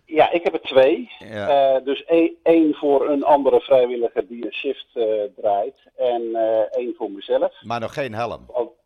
Ja, 0.06 0.32
ik 0.32 0.44
heb 0.44 0.54
er 0.54 0.62
twee. 0.62 1.12
Ja. 1.20 1.80
Dus 1.80 2.04
één, 2.04 2.36
één 2.44 2.74
voor 2.74 3.10
een 3.10 3.24
andere 3.24 3.60
vrijwilliger 3.60 4.28
die 4.28 4.46
een 4.46 4.54
shift 4.54 4.88
draait. 5.36 5.76
En 5.96 6.36
één 6.72 6.94
voor 6.98 7.12
mezelf. 7.12 7.62
Maar 7.62 7.80
nog 7.80 7.94
geen 7.94 8.14
helm. 8.14 8.46
Al- 8.52 8.79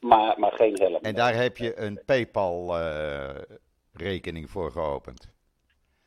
Maar, 0.00 0.38
maar 0.38 0.52
geen 0.52 0.74
helm. 0.74 0.98
En 1.02 1.14
daar 1.14 1.34
heb 1.34 1.56
je 1.56 1.78
een 1.78 2.00
PayPal-rekening 2.06 4.50
voor 4.50 4.70
geopend. 4.70 5.28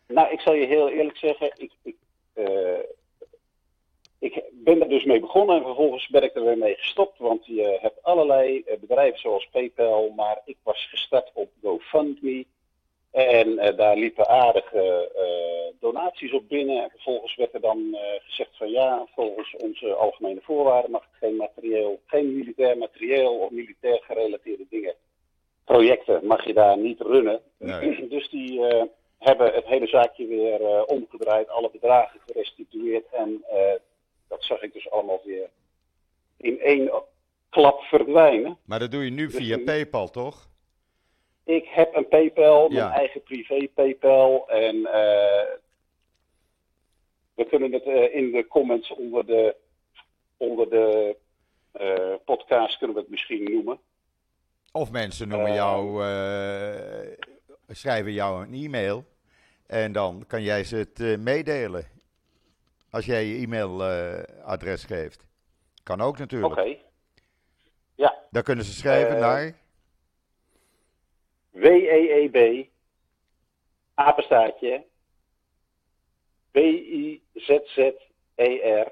Nou, 0.07 0.31
ik 0.31 0.39
zal 0.39 0.53
je 0.53 0.65
heel 0.65 0.89
eerlijk 0.89 1.17
zeggen. 1.17 1.51
Ik, 1.55 1.71
ik, 1.83 1.95
eh, 2.33 2.79
ik 4.19 4.43
ben 4.51 4.81
er 4.81 4.89
dus 4.89 5.03
mee 5.03 5.19
begonnen. 5.19 5.55
En 5.55 5.63
vervolgens 5.63 6.07
ben 6.07 6.23
ik 6.23 6.35
er 6.35 6.45
weer 6.45 6.57
mee 6.57 6.75
gestopt. 6.75 7.17
Want 7.17 7.45
je 7.45 7.77
hebt 7.81 8.03
allerlei 8.03 8.61
eh, 8.61 8.79
bedrijven 8.79 9.19
zoals 9.19 9.49
PayPal. 9.51 10.09
Maar 10.09 10.41
ik 10.45 10.57
was 10.63 10.87
gestart 10.89 11.31
op 11.33 11.51
GoFundMe. 11.61 12.45
En 13.13 13.59
eh, 13.59 13.77
daar 13.77 13.97
liepen 13.97 14.27
aardige 14.27 15.11
eh, 15.15 15.79
donaties 15.79 16.31
op 16.33 16.49
binnen. 16.49 16.83
En 16.83 16.89
vervolgens 16.89 17.35
werd 17.35 17.53
er 17.53 17.61
dan 17.61 17.93
eh, 17.93 18.01
gezegd 18.23 18.57
van 18.57 18.69
ja, 18.69 19.07
volgens 19.15 19.55
onze 19.55 19.93
algemene 19.93 20.41
voorwaarden 20.41 20.91
mag 20.91 21.01
het 21.01 21.17
geen 21.19 21.35
materieel, 21.35 21.99
geen 22.05 22.35
militair 22.35 22.77
materieel 22.77 23.37
of 23.37 23.49
militair 23.49 24.01
gerelateerde 24.03 24.65
dingen, 24.69 24.95
projecten 25.65 26.25
mag 26.25 26.45
je 26.45 26.53
daar 26.53 26.77
niet 26.77 26.99
runnen. 27.01 27.41
Nee. 27.57 28.07
Dus 28.15 28.29
die 28.29 28.61
hebben 29.19 29.53
het 29.53 29.65
hele 29.65 29.87
zaakje 29.87 30.27
weer 30.27 30.85
omgedraaid, 30.85 31.49
alle 31.49 31.69
bedragen 31.71 32.19
gerestitueerd 32.25 33.05
en 33.11 33.45
dat 34.27 34.43
zag 34.43 34.61
ik 34.61 34.73
dus 34.73 34.89
allemaal 34.89 35.21
weer 35.23 35.49
in 36.37 36.59
één 36.59 36.91
klap 37.49 37.81
verdwijnen. 37.81 38.57
Maar 38.65 38.79
dat 38.79 38.91
doe 38.91 39.03
je 39.03 39.11
nu 39.11 39.25
Dus 39.25 39.35
via 39.35 39.57
nu- 39.57 39.63
PayPal, 39.63 40.09
toch? 40.09 40.51
Ik 41.43 41.65
heb 41.67 41.95
een 41.95 42.07
PayPal, 42.07 42.69
mijn 42.69 42.87
Ja. 42.87 42.93
eigen 42.93 43.23
privé 43.23 43.67
PayPal. 43.73 44.49
En 44.49 44.75
eh, 44.85 45.47
we 47.33 47.45
kunnen 47.49 47.71
het 47.71 47.83
eh, 47.83 48.15
in 48.15 48.31
de 48.31 48.47
comments 48.47 48.91
onder 48.93 49.25
de, 49.25 49.55
onder 50.37 50.69
de 50.69 51.17
eh, 51.71 52.13
podcast 52.25 52.77
kunnen 52.77 52.95
we 52.95 53.01
het 53.01 53.11
misschien 53.11 53.43
noemen. 53.43 53.79
Of 54.71 54.91
mensen 54.91 55.27
noemen 55.27 55.53
jou, 55.53 56.01
schrijven 57.67 58.11
jou 58.11 58.45
een 58.45 58.53
e-mail. 58.53 59.05
En 59.67 59.91
dan 59.91 60.23
kan 60.27 60.41
jij 60.41 60.63
ze 60.63 60.75
het 60.75 61.19
meedelen. 61.19 61.85
Als 62.89 63.05
jij 63.05 63.25
je 63.25 63.37
e-mailadres 63.45 64.83
geeft. 64.83 65.25
Kan 65.83 66.01
ook 66.01 66.09
Oké. 66.09 66.19
natuurlijk. 66.19 66.79
Ja, 67.95 68.15
Dan 68.29 68.43
kunnen 68.43 68.65
ze 68.65 68.73
schrijven 68.73 69.19
naar. 69.19 69.53
W-E-E-B, 71.53 72.67
apenstaartje, 73.93 74.83
B-I-Z-Z-E-R. 76.51 78.91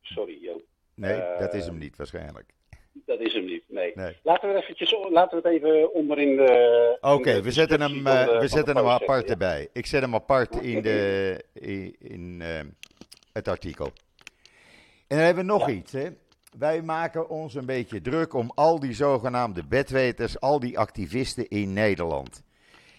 Sorry, 0.00 0.38
Jo. 0.42 0.60
Nee, 0.94 1.12
eh, 1.12 1.38
dat 1.40 1.54
is 1.54 1.66
hem 1.66 1.78
niet 1.78 1.96
waarschijnlijk. 1.96 2.54
Dat 2.92 3.20
is 3.20 3.32
hem 3.34 3.44
niet, 3.44 3.62
nee. 3.68 3.92
Nee. 3.94 4.16
Laten 4.22 4.52
we 4.52 4.56
eventjes, 4.62 4.94
laten 5.10 5.42
we 5.42 5.48
het 5.48 5.56
even 5.62 5.94
de... 6.36 6.98
Oké, 7.00 7.30
in 7.30 7.36
de 7.36 7.42
we 7.42 7.52
zetten 7.52 7.80
hem, 7.80 8.06
eh, 8.06 8.26
de- 8.26 8.38
we 8.38 8.48
zetten 8.48 8.76
hem 8.76 8.86
apart 8.86 9.24
ja. 9.24 9.30
erbij. 9.30 9.68
Ik 9.72 9.86
zet 9.86 10.00
hem 10.00 10.14
apart 10.14 10.56
in, 10.56 10.82
de, 10.82 11.44
in, 11.52 11.96
in, 11.98 12.40
eh, 12.42 12.60
het 13.32 13.48
artikel. 13.48 13.86
En 15.06 15.16
dan 15.16 15.18
hebben 15.18 15.46
we 15.46 15.52
nog 15.52 15.66
Ja. 15.68 15.74
iets. 15.74 15.92
Hè? 15.92 16.08
Wij 16.58 16.82
maken 16.82 17.28
ons 17.28 17.54
een 17.54 17.66
beetje 17.66 18.00
druk 18.00 18.34
om 18.34 18.52
al 18.54 18.80
die 18.80 18.92
zogenaamde 18.92 19.64
bedweters, 19.64 20.40
al 20.40 20.60
die 20.60 20.78
activisten 20.78 21.48
in 21.48 21.72
Nederland. 21.72 22.42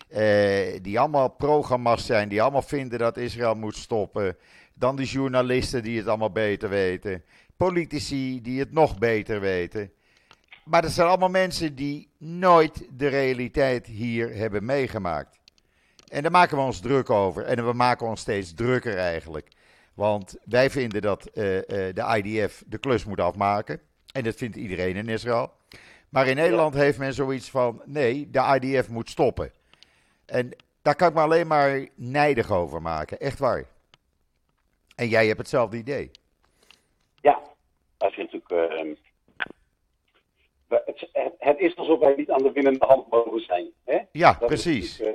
Eh, 0.08 0.80
die 0.82 1.00
allemaal 1.00 1.30
programma's 1.30 2.06
zijn, 2.06 2.30
die 2.30 2.42
allemaal 2.42 2.62
vinden 2.62 3.00
dat 3.00 3.18
Israël 3.18 3.56
moet 3.56 3.76
stoppen. 3.76 4.38
Dan 4.74 4.96
die 4.96 5.06
journalisten 5.06 5.84
die 5.84 5.98
het 5.98 6.08
allemaal 6.08 6.32
beter 6.32 6.70
weten. 6.70 7.24
Politici 7.56 8.42
die 8.42 8.60
het 8.60 8.72
nog 8.72 8.98
beter 8.98 9.40
weten. 9.40 9.92
Maar 10.64 10.82
dat 10.82 10.92
zijn 10.92 11.08
allemaal 11.08 11.30
mensen 11.30 11.76
die 11.76 12.10
nooit 12.18 12.88
de 12.92 13.08
realiteit 13.08 13.88
hier 13.88 14.36
hebben 14.36 14.66
meegemaakt. 14.66 15.40
En 16.08 16.22
daar 16.22 16.32
maken 16.32 16.58
we 16.58 16.64
ons 16.64 16.80
druk 16.80 17.10
over. 17.10 17.44
En 17.44 17.66
we 17.66 17.74
maken 17.74 18.08
ons 18.08 18.22
steeds 18.22 18.54
drukker 18.54 18.98
eigenlijk. 18.98 19.48
Want 19.98 20.36
wij 20.44 20.70
vinden 20.70 21.02
dat 21.02 21.26
eh, 21.26 21.58
eh, 21.58 21.96
de 21.96 22.22
IDF 22.24 22.64
de 22.68 22.78
klus 22.78 23.06
moet 23.06 23.20
afmaken. 23.20 23.82
En 24.14 24.24
dat 24.24 24.36
vindt 24.36 24.56
iedereen 24.56 24.96
in 24.96 25.10
Israël. 25.10 25.52
Maar 26.10 26.28
in 26.28 26.36
Nederland 26.36 26.74
heeft 26.74 26.98
men 26.98 27.14
zoiets 27.14 27.50
van: 27.50 27.82
nee, 27.86 28.30
de 28.30 28.60
IDF 28.62 28.90
moet 28.90 29.10
stoppen. 29.10 29.52
En 30.26 30.56
daar 30.82 30.96
kan 30.96 31.08
ik 31.08 31.14
me 31.14 31.20
alleen 31.22 31.48
maar 31.48 31.88
nijdig 31.96 32.52
over 32.52 32.82
maken. 32.82 33.20
Echt 33.20 33.40
waar. 33.40 33.66
En 34.96 35.08
jij 35.08 35.26
hebt 35.28 35.38
hetzelfde 35.40 35.78
idee. 35.78 36.12
Ja, 37.22 37.42
als 37.98 38.16
je 38.16 38.22
natuurlijk... 38.22 38.72
het, 40.68 41.10
het, 41.14 41.32
het 41.38 41.60
is 41.60 41.76
alsof 41.76 42.00
wij 42.00 42.14
niet 42.18 42.30
aan 42.32 42.44
de 42.44 42.52
winnende 42.52 42.86
hand 42.86 43.10
mogen 43.10 43.40
zijn. 43.42 43.68
Hè? 43.86 43.98
Ja, 44.12 44.34
Dat 44.40 44.48
precies. 44.48 45.00
eh, 45.00 45.12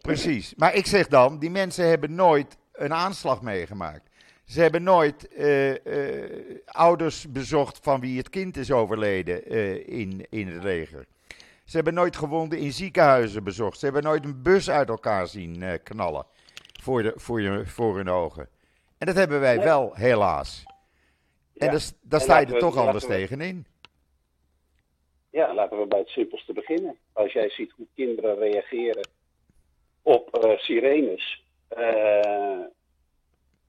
Precies. 0.00 0.54
Maar 0.54 0.74
ik 0.74 0.86
zeg 0.86 1.06
dan, 1.08 1.38
die 1.38 1.50
mensen 1.50 1.88
hebben 1.88 2.14
nooit 2.14 2.56
een 2.74 2.92
aanslag 2.92 3.42
meegemaakt. 3.42 4.08
Ze 4.44 4.60
hebben 4.60 4.82
nooit 4.82 5.28
eh, 5.28 6.24
eh, 6.24 6.58
ouders 6.66 7.32
bezocht 7.32 7.78
van 7.82 8.00
wie 8.00 8.18
het 8.18 8.30
kind 8.30 8.56
is 8.56 8.70
overleden 8.72 9.44
eh, 9.44 9.88
in, 9.88 10.26
in 10.30 10.48
het 10.48 10.62
leger. 10.62 11.06
Ze 11.64 11.76
hebben 11.76 11.94
nooit 11.94 12.16
gewonden 12.16 12.58
in 12.58 12.72
ziekenhuizen 12.72 13.44
bezocht. 13.44 13.78
Ze 13.78 13.84
hebben 13.84 14.02
nooit 14.02 14.24
een 14.24 14.42
bus 14.42 14.70
uit 14.70 14.88
elkaar 14.88 15.26
zien 15.26 15.80
knallen 15.82 16.26
voor, 16.82 17.02
de, 17.02 17.12
voor, 17.16 17.40
je, 17.40 17.66
voor 17.66 17.96
hun 17.96 18.08
ogen. 18.08 18.48
En 18.98 19.06
dat 19.06 19.14
hebben 19.16 19.40
wij 19.40 19.58
wel, 19.62 19.94
helaas. 19.94 20.62
En 21.56 21.66
Ja. 21.66 21.72
dus, 21.72 21.92
daar 22.02 22.20
sta 22.20 22.38
je 22.38 22.46
er 22.46 22.52
we- 22.52 22.58
toch 22.58 22.76
anders 22.76 23.06
we- 23.06 23.10
tegenin. 23.12 23.66
Ja, 25.30 25.54
laten 25.54 25.78
we 25.78 25.86
bij 25.86 25.98
het 25.98 26.08
simpelste 26.08 26.52
beginnen. 26.52 26.96
Als 27.12 27.32
jij 27.32 27.50
ziet 27.50 27.72
hoe 27.76 27.86
kinderen 27.94 28.38
reageren 28.38 29.08
op 30.02 30.56
sirenes. 30.56 31.43
Eh, 31.76 32.60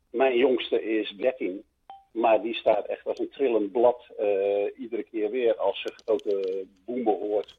mijn 0.09 0.37
jongste 0.37 0.83
is 0.83 1.09
13. 1.09 1.63
Maar 2.11 2.41
die 2.41 2.53
staat 2.53 2.85
echt 2.85 3.05
als 3.05 3.19
een 3.19 3.29
trillend 3.29 3.71
blad 3.71 4.07
uh, 4.19 4.79
iedere 4.79 5.03
keer 5.03 5.29
weer 5.29 5.55
als 5.55 5.81
ze 5.81 5.93
grote 6.05 6.65
boemen 6.85 7.19
hoort. 7.19 7.57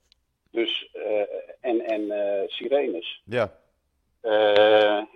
Dus, 0.50 0.90
uh, 0.94 1.20
en, 1.60 1.80
en 1.86 2.00
uh, 2.00 2.42
sirenes. 2.46 3.22
Ja. 3.24 3.52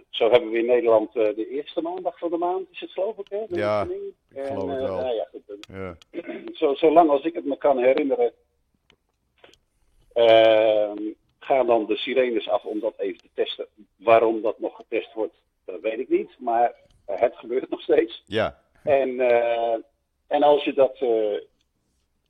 zo 0.08 0.30
hebben 0.30 0.50
we 0.50 0.58
in 0.58 0.66
Nederland 0.66 1.12
de 1.12 1.48
eerste 1.50 1.80
maandag 1.80 2.18
van 2.18 2.30
de 2.30 2.36
maand, 2.36 2.66
is 2.70 2.80
het 2.80 2.90
geloof 2.90 3.18
ik, 3.18 3.26
hè? 3.28 3.44
Ja, 3.48 3.82
ik 3.82 4.46
geloof 4.46 4.62
en, 4.62 4.68
het 4.68 4.82
wel. 4.82 4.96
Nou 4.96 5.14
ja, 5.14 5.28
goed, 5.30 5.66
ja. 5.68 5.96
Zo, 6.58 6.74
zolang 6.74 7.10
als 7.10 7.24
ik 7.24 7.34
het 7.34 7.44
me 7.44 7.56
kan 7.56 7.78
herinneren, 7.78 8.32
gaan 11.40 11.66
dan 11.66 11.86
de 11.86 11.96
sirenes 11.96 12.48
af 12.48 12.64
om 12.64 12.80
dat 12.80 12.94
even 12.98 13.20
te 13.20 13.28
testen. 13.34 13.66
Waarom 13.96 14.42
dat 14.42 14.58
nog 14.58 14.76
getest 14.76 15.12
wordt, 15.12 15.34
dat 15.64 15.80
weet 15.80 15.98
ik 15.98 16.08
niet. 16.08 16.30
Maar 16.38 16.74
het 17.06 17.36
gebeurt 17.36 17.70
nog 17.70 17.80
steeds. 17.80 18.22
Ja. 18.26 18.58
En, 18.84 19.08
uh, 19.08 19.74
en 20.26 20.42
als 20.42 20.64
je 20.64 20.72
dat 20.72 21.00
uh, 21.00 21.40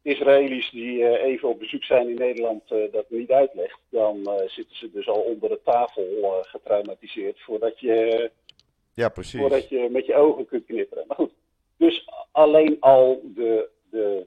Israëli's 0.02 0.70
die 0.70 1.18
even 1.18 1.48
op 1.48 1.58
bezoek 1.58 1.84
zijn 1.84 2.08
in 2.08 2.14
Nederland 2.14 2.68
dat 2.68 3.10
niet 3.10 3.30
uitlegt, 3.30 3.78
dan 3.88 4.30
zitten 4.46 4.76
ze 4.76 4.90
dus 4.90 5.08
al 5.08 5.20
onder 5.20 5.48
de 5.48 5.60
tafel 5.64 6.42
getraumatiseerd 6.42 7.40
voordat 7.40 7.80
je, 7.80 8.30
ja, 8.94 9.08
precies. 9.08 9.40
voordat 9.40 9.68
je 9.68 9.88
met 9.90 10.06
je 10.06 10.14
ogen 10.14 10.46
kunt 10.46 10.64
knipperen. 10.64 11.04
Maar 11.06 11.16
goed, 11.16 11.32
dus 11.76 12.08
alleen 12.32 12.76
al 12.80 13.20
de, 13.24 13.68
de 13.90 14.26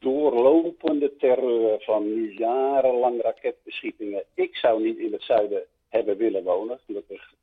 doorlopende 0.00 1.16
terreur 1.16 1.80
van 1.80 2.14
nu 2.14 2.34
jarenlang 2.34 3.22
raketbeschietingen. 3.22 4.24
Ik 4.34 4.56
zou 4.56 4.82
niet 4.82 4.98
in 4.98 5.12
het 5.12 5.22
zuiden 5.22 5.62
hebben 5.88 6.16
willen 6.16 6.44
wonen, 6.44 6.80
gelukkig. 6.86 7.34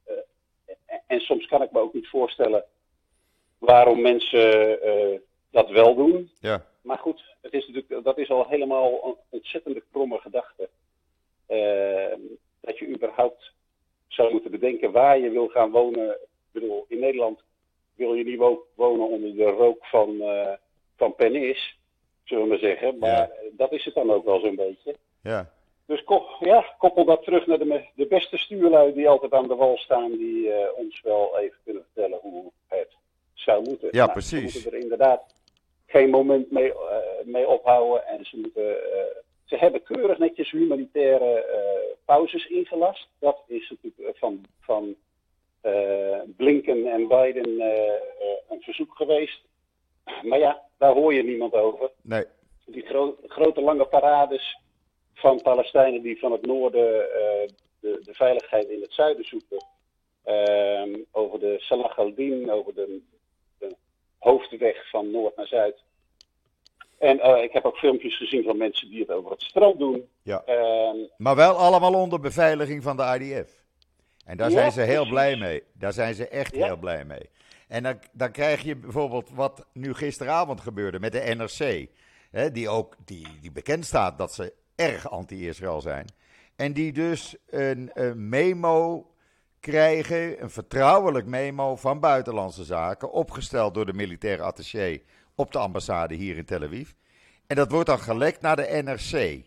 En, 0.85 1.01
en 1.07 1.19
soms 1.19 1.45
kan 1.45 1.61
ik 1.61 1.71
me 1.71 1.79
ook 1.79 1.93
niet 1.93 2.07
voorstellen 2.07 2.65
waarom 3.57 4.01
mensen 4.01 4.79
uh, 4.85 5.19
dat 5.51 5.69
wel 5.69 5.95
doen. 5.95 6.31
Ja. 6.39 6.65
Maar 6.81 6.97
goed, 6.97 7.35
het 7.41 7.53
is 7.53 7.67
natuurlijk, 7.67 8.03
dat 8.03 8.17
is 8.17 8.29
al 8.29 8.47
helemaal 8.47 9.05
een 9.05 9.15
ontzettende 9.29 9.83
kromme 9.91 10.17
gedachte. 10.17 10.69
Uh, 11.49 12.13
dat 12.61 12.77
je 12.77 12.87
überhaupt 12.87 13.51
zou 14.07 14.31
moeten 14.31 14.51
bedenken 14.51 14.91
waar 14.91 15.19
je 15.19 15.29
wil 15.29 15.47
gaan 15.47 15.71
wonen. 15.71 16.09
Ik 16.09 16.51
bedoel, 16.51 16.85
in 16.87 16.99
Nederland 16.99 17.43
wil 17.95 18.13
je 18.13 18.23
niet 18.23 18.37
wo 18.37 18.67
wonen 18.75 19.07
onder 19.07 19.35
de 19.35 19.43
rook 19.43 19.85
van, 19.85 20.09
uh, 20.09 20.53
van 20.95 21.15
Penis, 21.15 21.76
zullen 22.37 22.59
we 22.59 22.67
maar 22.67 22.69
zeggen. 22.71 22.97
Maar 22.99 23.09
ja. 23.09 23.29
dat 23.51 23.71
is 23.71 23.85
het 23.85 23.93
dan 23.93 24.11
ook 24.11 24.25
wel 24.25 24.39
zo'n 24.39 24.55
beetje. 24.55 24.95
Ja. 25.21 25.51
Dus 25.85 26.03
ja, 26.39 26.75
koppel 26.77 27.05
dat 27.05 27.23
terug 27.23 27.47
naar 27.47 27.59
de, 27.59 27.83
de 27.95 28.07
beste 28.07 28.37
stuurlui 28.37 28.93
die 28.93 29.09
altijd 29.09 29.33
aan 29.33 29.47
de 29.47 29.55
wal 29.55 29.77
staan, 29.77 30.11
die 30.11 30.51
ons 30.75 31.01
wel 31.01 31.37
even 31.37 31.57
kunnen 31.63 31.83
vertellen 31.83 32.19
hoe 32.21 32.51
het 32.67 32.95
zou 33.33 33.63
moeten. 33.63 33.87
Ja, 33.91 33.99
nou, 33.99 34.11
precies. 34.11 34.51
Ze 34.51 34.57
moeten 34.57 34.71
er 34.71 34.83
inderdaad 34.83 35.35
geen 35.85 36.09
moment 36.09 36.51
mee, 36.51 36.67
uh, 36.67 36.97
mee 37.23 37.47
ophouden. 37.47 38.07
En 38.07 38.25
ze, 38.25 38.37
moeten, 38.37 38.63
uh, 38.63 38.77
ze 39.45 39.55
hebben 39.55 39.83
keurig 39.83 40.17
netjes 40.17 40.51
humanitaire 40.51 41.45
pauzes 42.05 42.47
ingelast. 42.47 43.07
Dat 43.19 43.43
is 43.47 43.69
natuurlijk 43.69 44.17
van, 44.17 44.45
van 44.59 44.95
Blinken 46.37 46.87
en 46.87 47.07
Biden 47.07 47.61
een 48.49 48.61
verzoek 48.61 48.95
geweest. 48.95 49.41
Maar 50.23 50.39
ja, 50.39 50.66
daar 50.77 50.93
hoor 50.93 51.13
je 51.13 51.23
niemand 51.23 51.53
over. 51.53 51.91
Nee. 52.01 52.25
Die 52.65 52.85
gro 52.85 53.17
grote 53.27 53.61
lange 53.61 53.85
parades 53.85 54.57
van 55.13 55.41
Palestijnen 55.41 56.01
die 56.01 56.19
van 56.19 56.31
het 56.31 56.45
noorden 56.45 56.83
de, 57.79 57.99
de 58.03 58.13
veiligheid 58.13 58.69
in 58.69 58.81
het 58.81 58.93
zuiden 58.93 59.25
zoeken. 59.25 59.65
over 61.11 61.39
de 61.39 61.55
Salah 61.59 61.97
al-Din, 61.97 62.51
over 62.51 62.73
de 62.73 63.01
hoofdweg 64.17 64.89
van 64.89 65.11
noord 65.11 65.35
naar 65.35 65.47
zuid. 65.47 65.83
En 66.97 67.17
uh, 67.17 67.43
ik 67.43 67.51
heb 67.51 67.65
ook 67.65 67.77
filmpjes 67.77 68.17
gezien 68.17 68.43
van 68.43 68.57
mensen 68.57 68.89
die 68.89 68.99
het 68.99 69.11
over 69.11 69.31
het 69.31 69.41
strand 69.41 69.79
doen. 69.79 70.09
Ja. 70.23 70.43
Uh, 70.49 70.91
maar 71.17 71.35
wel 71.35 71.55
allemaal 71.55 71.93
onder 71.93 72.19
beveiliging 72.19 72.83
van 72.83 72.97
de 72.97 73.17
IDF. 73.19 73.51
En 74.25 74.37
daar 74.37 74.49
Ja, 74.49 74.55
zijn 74.55 74.71
ze 74.71 74.81
heel 74.81 74.93
precies. 74.95 75.09
blij 75.09 75.35
mee. 75.35 75.63
Daar 75.73 75.93
zijn 75.93 76.13
ze 76.13 76.27
echt 76.27 76.55
Ja. 76.55 76.65
heel 76.65 76.77
blij 76.77 77.05
mee. 77.05 77.29
En 77.67 77.99
dan, 78.13 78.31
krijg 78.31 78.61
je 78.61 78.75
bijvoorbeeld 78.75 79.29
wat 79.29 79.65
nu 79.73 79.93
gisteravond 79.93 80.61
gebeurde 80.61 80.99
met 80.99 81.11
de 81.11 81.35
NRC. 81.35 81.89
Hè, 82.31 82.51
die 82.51 82.69
ook 82.69 82.95
die, 83.05 83.27
die 83.41 83.51
bekend 83.51 83.85
staat 83.85 84.17
dat 84.17 84.33
ze 84.33 84.53
erg 84.75 85.09
anti-Israël 85.09 85.81
zijn. 85.81 86.05
En 86.55 86.73
die 86.73 86.93
dus 86.93 87.35
een, 87.49 87.89
een 87.93 88.29
memo 88.29 89.11
krijgen, 89.59 90.41
een 90.41 90.49
vertrouwelijk 90.49 91.25
memo 91.25 91.75
van 91.75 91.99
Buitenlandse 91.99 92.63
Zaken, 92.63 93.11
opgesteld 93.11 93.73
door 93.73 93.85
de 93.85 93.93
militaire 93.93 94.43
attaché 94.43 94.99
op 95.35 95.51
de 95.51 95.57
ambassade 95.57 96.15
hier 96.15 96.37
in 96.37 96.45
Tel 96.45 96.63
Aviv. 96.63 96.91
En 97.47 97.55
dat 97.55 97.71
wordt 97.71 97.87
dan 97.87 97.99
gelekt 97.99 98.41
naar 98.41 98.55
de 98.55 98.81
NRC. 98.83 99.45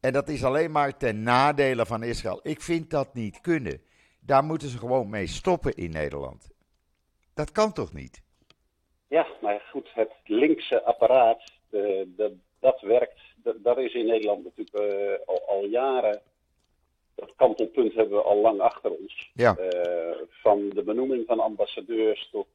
En 0.00 0.12
dat 0.12 0.28
is 0.28 0.44
alleen 0.44 0.70
maar 0.70 0.96
ten 0.96 1.22
nadele 1.22 1.86
van 1.86 2.02
Israël. 2.02 2.40
Ik 2.42 2.62
vind 2.62 2.90
dat 2.90 3.14
niet 3.14 3.40
kunnen. 3.40 3.80
Daar 4.20 4.44
moeten 4.44 4.68
ze 4.68 4.78
gewoon 4.78 5.08
mee 5.08 5.26
stoppen 5.26 5.74
in 5.74 5.90
Nederland. 5.90 6.48
Dat 7.34 7.52
kan 7.52 7.72
toch 7.72 7.92
niet? 7.92 8.24
ja, 9.14 9.26
maar 9.40 9.60
goed, 9.70 9.88
het 9.92 10.12
linkse 10.24 10.82
apparaat, 10.82 11.42
eh, 11.70 12.02
dat, 12.06 12.32
dat 12.58 12.80
werkt. 12.80 13.20
Dat, 13.36 13.56
dat 13.62 13.78
is 13.78 13.94
in 13.94 14.06
Nederland 14.06 14.44
natuurlijk 14.44 14.76
eh, 14.76 15.26
al, 15.26 15.42
al 15.46 15.64
jaren. 15.64 16.20
Dat 17.14 17.32
kantelpunt 17.36 17.94
hebben 17.94 18.18
we 18.18 18.24
al 18.24 18.36
lang 18.36 18.60
achter 18.60 18.90
ons. 18.90 19.30
Ja. 19.34 19.56
Eh, 19.56 20.16
van 20.28 20.68
de 20.68 20.82
benoeming 20.82 21.26
van 21.26 21.40
ambassadeurs 21.40 22.28
tot, 22.30 22.48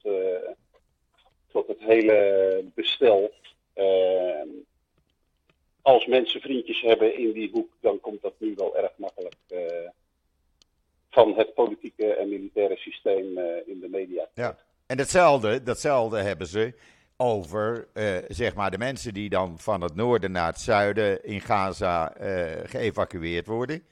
tot 1.52 1.68
het 1.68 1.80
hele 1.80 2.64
bestel. 2.74 3.32
Als 5.82 6.06
mensen 6.06 6.42
vriendjes 6.42 6.82
hebben 6.82 7.18
in 7.18 7.32
die 7.32 7.50
hoek, 7.52 7.72
dan 7.80 8.00
komt 8.00 8.22
dat 8.22 8.34
nu 8.38 8.54
wel 8.56 8.78
erg 8.78 8.92
makkelijk 8.96 9.36
van 11.10 11.38
het 11.38 11.54
politieke 11.54 12.14
en 12.14 12.30
militaire 12.30 12.78
systeem 12.78 13.38
in 13.66 13.80
de 13.80 13.88
media. 13.90 14.30
Ja. 14.34 14.58
En 14.90 14.98
datzelfde, 14.98 15.64
datzelfde 15.64 16.18
hebben 16.18 16.48
ze 16.48 16.74
over 17.18 17.88
eh, 17.94 18.16
zeg 18.28 18.56
maar 18.56 18.72
de 18.72 18.78
mensen 18.78 19.14
die 19.14 19.30
dan 19.30 19.60
van 19.60 19.82
het 19.82 19.96
noorden 19.96 20.32
naar 20.32 20.48
het 20.48 20.60
zuiden 20.60 21.24
in 21.24 21.42
Gaza 21.42 22.14
eh, 22.14 22.70
geëvacueerd 22.70 23.48
worden. 23.48 23.84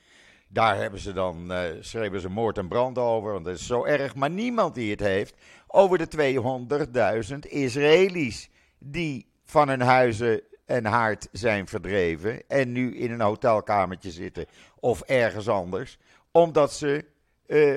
Daar 0.47 0.77
hebben 0.77 0.99
ze 0.99 1.13
dan, 1.13 1.51
eh, 1.51 1.59
schreven 1.79 2.21
ze 2.21 2.29
moord 2.29 2.57
en 2.57 2.67
brand 2.67 2.97
over, 2.97 3.31
want 3.31 3.45
dat 3.45 3.55
is 3.55 3.65
zo 3.65 3.85
erg. 3.85 4.15
Maar 4.15 4.29
niemand 4.29 4.75
die 4.75 4.91
het 4.91 4.99
heeft 4.99 5.35
over 5.67 5.97
de 5.97 6.07
200.000 6.07 7.39
Israëli's 7.47 8.49
die 8.79 9.25
van 9.45 9.69
hun 9.69 9.81
huizen 9.81 10.41
en 10.65 10.85
haard 10.85 11.27
zijn 11.31 11.67
verdreven 11.67 12.47
en 12.47 12.71
nu 12.71 12.97
in 12.97 13.11
een 13.11 13.21
hotelkamertje 13.21 14.11
zitten 14.11 14.45
of 14.79 15.01
ergens 15.01 15.47
anders, 15.47 15.97
omdat 16.31 16.73
ze 16.73 17.05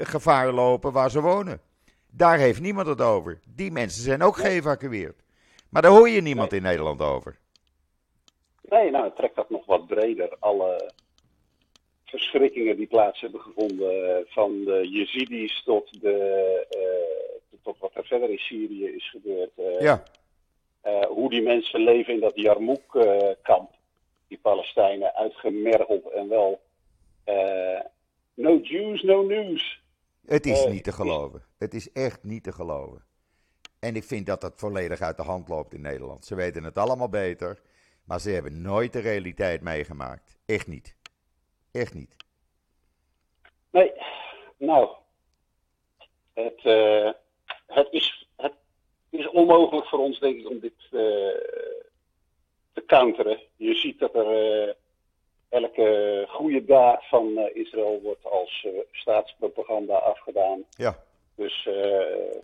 gevaar 0.03 0.53
lopen 0.53 0.93
waar 0.93 1.11
ze 1.11 1.21
wonen. 1.21 1.61
Daar 2.11 2.39
heeft 2.39 2.61
niemand 2.61 2.87
het 2.87 3.01
over. 3.01 3.41
Die 3.55 3.71
mensen 3.71 4.03
zijn 4.03 4.23
ook 4.23 4.37
geëvacueerd. 4.37 5.23
Maar 5.69 5.83
daar 5.83 5.91
hoor 5.91 6.09
je 6.09 6.21
niemand 6.21 6.53
in 6.53 6.63
Nederland 6.63 7.01
over. 7.03 7.39
Nee, 8.63 8.91
nou, 8.91 9.11
trek 9.17 9.35
dat 9.35 9.51
nog 9.51 9.67
wat 9.67 9.87
breder. 9.87 10.37
Alle 10.39 10.91
verschrikkingen 12.05 12.77
die 12.77 12.87
plaats 12.87 13.21
hebben 13.21 13.41
gevonden, 13.41 14.17
eh, 14.17 14.25
van 14.27 14.65
de 14.65 14.89
Jezidis 14.91 15.63
tot, 15.65 16.01
de, 16.01 16.17
eh, 16.71 17.59
tot 17.63 17.79
wat 17.79 17.91
er 17.95 18.05
verder 18.05 18.31
in 18.31 18.39
Syrië 18.39 18.85
is 18.87 19.11
gebeurd. 19.11 19.51
eh, 19.57 19.81
Ja, 19.81 20.03
hoe 21.09 21.31
die 21.31 21.43
mensen 21.43 21.81
leven 21.81 22.15
in 22.15 22.21
dat 22.21 22.33
Jarmouk-kamp, 22.35 23.71
die 24.29 24.39
Palestijnen, 24.43 25.15
uitgemergeld 25.15 26.11
en 26.11 26.29
wel. 26.29 26.61
no 28.35 28.57
Jews, 28.57 29.03
no 29.03 29.23
news. 29.23 29.81
het 30.27 30.47
is 30.47 30.67
niet 30.67 30.85
te 30.85 30.93
geloven. 30.93 31.43
Het 31.61 31.75
is 31.75 31.93
echt 31.93 32.25
niet 32.25 32.43
te 32.43 32.53
geloven. 32.53 33.05
En 33.81 33.97
ik 33.97 34.05
vind 34.05 34.27
dat 34.27 34.41
dat 34.41 34.53
volledig 34.57 35.01
uit 35.01 35.17
de 35.17 35.23
hand 35.23 35.49
loopt 35.49 35.75
in 35.75 35.81
Nederland. 35.81 36.25
Ze 36.25 36.35
weten 36.35 36.65
het 36.65 36.79
allemaal 36.79 37.09
beter, 37.09 37.61
maar 38.05 38.21
ze 38.21 38.31
hebben 38.31 38.63
nooit 38.63 38.93
de 38.93 38.99
realiteit 38.99 39.61
meegemaakt. 39.61 40.39
Echt 40.47 40.67
niet. 40.67 40.97
Echt 41.73 41.95
niet. 41.95 42.17
Nee, 43.71 43.93
nou, 44.57 44.89
het, 46.33 46.61
eh, 46.63 47.11
het, 47.67 47.89
is, 47.91 48.29
het 48.37 48.55
is 49.11 49.29
onmogelijk 49.29 49.87
voor 49.87 49.99
ons, 49.99 50.19
denk 50.19 50.39
ik, 50.41 50.49
om 50.49 50.61
dit 50.61 50.83
eh, 50.85 51.01
te 52.73 52.83
counteren. 52.87 53.41
Je 53.57 53.75
ziet 53.75 53.99
dat 53.99 54.15
er 54.15 54.67
eh, 54.69 54.75
elke 55.49 56.25
goede 56.29 56.65
daad 56.65 57.09
van 57.09 57.39
Israël 57.53 58.01
wordt 58.03 58.25
als 58.25 58.67
staatspropaganda 58.91 59.97
afgedaan. 59.97 60.65
Ja, 60.71 61.09
Dus 61.41 61.67
eh, 61.67 62.37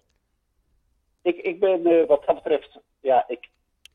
ik, 1.23 1.37
ik 1.37 1.61
ben 1.61 1.87
eh, 1.87 2.07
wat 2.07 2.23
dat 2.27 2.35
betreft, 2.35 2.79
ja, 3.01 3.25
ik, 3.29 3.49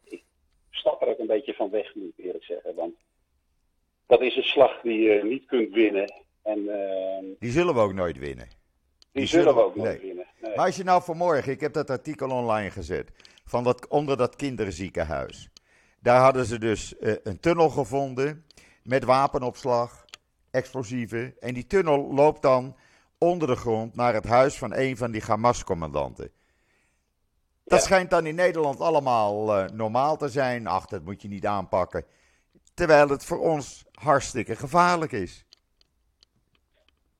ik 0.04 0.24
stap 0.70 1.02
er 1.02 1.08
ook 1.08 1.20
een 1.20 1.28
beetje 1.28 1.54
van 1.54 1.70
weg, 1.70 1.96
moet 1.96 2.14
ik 2.18 2.26
eerlijk 2.26 2.44
zeggen. 2.44 2.76
Want 2.76 2.94
dat 4.06 4.22
is 4.22 4.36
een 4.36 4.44
slag 4.44 4.82
die 4.82 5.00
je 5.02 5.24
niet 5.24 5.46
kunt 5.46 5.74
winnen. 5.74 6.14
En 6.44 6.70
eh, 6.70 7.26
die 7.40 7.52
zullen 7.52 7.74
we 7.74 7.80
ook 7.80 7.94
nooit 7.94 8.18
winnen. 8.18 8.48
die, 8.48 9.08
Die 9.12 9.26
zullen 9.26 9.46
zullen- 9.46 9.60
we 9.60 9.66
ook 9.70 9.76
nooit 9.76 9.98
nee. 9.98 10.08
winnen. 10.08 10.26
Nee. 10.42 10.56
Maar 10.56 10.66
als 10.66 10.76
je 10.76 10.84
nou 10.84 11.02
vanmorgen, 11.04 11.52
ik 11.52 11.60
heb 11.60 11.74
dat 11.74 11.90
artikel 11.90 12.30
online 12.30 12.70
gezet. 12.72 13.12
van 13.46 13.64
dat, 13.64 13.88
onder 13.88 14.18
dat 14.18 14.36
kinderziekenhuis. 14.36 15.50
Daar 16.00 16.22
hadden 16.22 16.46
ze 16.46 16.60
dus 16.60 16.94
uh, 17.00 17.14
een 17.24 17.40
tunnel 17.40 17.70
gevonden 17.70 18.46
met 18.84 19.04
wapenopslag, 19.04 20.06
explosieven. 20.52 21.36
En 21.40 21.54
die 21.54 21.68
tunnel 21.68 22.14
loopt 22.14 22.42
dan 22.42 22.76
onder 23.24 23.48
de 23.48 23.56
grond 23.56 23.96
naar 23.96 24.14
het 24.14 24.26
huis 24.26 24.58
van 24.58 24.74
een 24.76 24.98
van 24.98 25.12
die 25.12 25.22
Hamas-commandanten. 25.22 26.32
Dat 27.64 27.80
Ja. 27.80 27.86
schijnt 27.86 28.10
dan 28.10 28.26
in 28.26 28.36
Nederland 28.36 28.80
allemaal 28.80 29.56
eh, 29.56 29.70
normaal 29.70 30.18
te 30.18 30.30
zijn. 30.30 30.68
Ach, 30.68 30.86
dat 30.86 31.04
moet 31.04 31.22
je 31.22 31.28
niet 31.28 31.46
aanpakken. 31.46 32.06
Terwijl 32.74 33.10
het 33.10 33.26
voor 33.26 33.40
ons 33.40 33.86
hartstikke 33.92 34.56
gevaarlijk 34.56 35.12
is. 35.12 35.46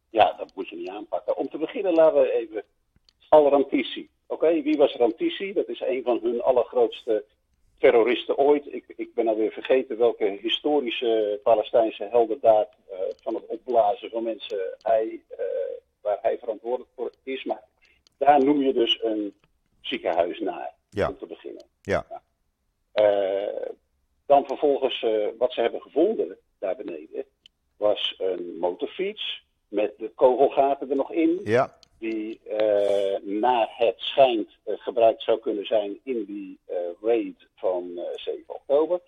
Ja, 0.10 0.34
dat 0.38 0.52
moet 0.56 0.70
je 0.70 0.76
niet 0.76 0.90
aanpakken. 0.90 1.38
Om 1.38 1.50
te 1.50 1.58
beginnen 1.58 1.94
laten 1.94 2.22
we 2.22 2.32
even 2.32 2.64
Al-Rantisi. 3.30 4.10
Oké, 4.28 4.62
wie 4.62 4.78
was 4.78 4.96
Rantisi? 4.96 5.54
Dat 5.54 5.68
is 5.68 5.80
een 5.82 6.04
van 6.04 6.20
hun 6.22 6.42
allergrootste 6.42 7.24
terroristen 7.78 8.38
ooit. 8.38 8.74
Ik, 8.74 8.84
ik 8.96 9.14
ben 9.14 9.28
alweer 9.28 9.52
vergeten 9.52 9.98
welke 9.98 10.38
historische 10.42 11.40
Palestijnse 11.44 12.08
heldendaad 12.12 12.70
eh, 12.90 12.98
van 13.22 13.34
het 13.36 13.46
opblazen 13.48 14.10
van 14.10 14.24
mensen 14.24 14.76
hij, 14.82 15.22
eh, 15.30 15.46
waar 16.12 16.20
hij 16.32 16.38
verantwoordelijk 16.38 16.90
voor 16.96 17.12
is. 17.24 17.44
Maar 17.44 17.64
daar 18.18 18.44
noem 18.44 18.62
je 18.62 18.74
dus 18.74 19.00
een 19.04 19.34
ziekenhuis 19.82 20.40
naar, 20.40 20.74
Ja. 20.90 21.08
om 21.10 21.18
te 21.18 21.26
beginnen. 21.26 21.66
Ja. 21.82 22.06
Eh, 22.92 23.70
dan 24.26 24.46
vervolgens, 24.46 25.04
eh, 25.04 25.28
wat 25.38 25.54
ze 25.54 25.62
hebben 25.62 25.82
gevonden 25.82 26.38
daar 26.60 26.76
beneden, 26.76 27.26
was 27.78 28.16
een 28.18 28.58
motorfiets 28.60 29.44
met 29.68 29.94
de 29.98 30.10
kogelgaten 30.16 30.90
er 30.90 30.96
nog 30.96 31.12
in 31.12 31.40
Ja, 31.44 31.78
die 31.98 32.40
eh, 32.50 33.22
naar 33.22 33.68
het 33.78 33.96
schijnt 34.00 34.50
gebruikt 34.66 35.24
zou 35.24 35.40
kunnen 35.40 35.66
zijn 35.66 36.00
in 36.04 36.24
die 36.26 36.60
raid 37.02 37.48
van 37.56 37.92
eh, 37.98 38.04
7 38.16 38.44
oktober. 38.48 39.00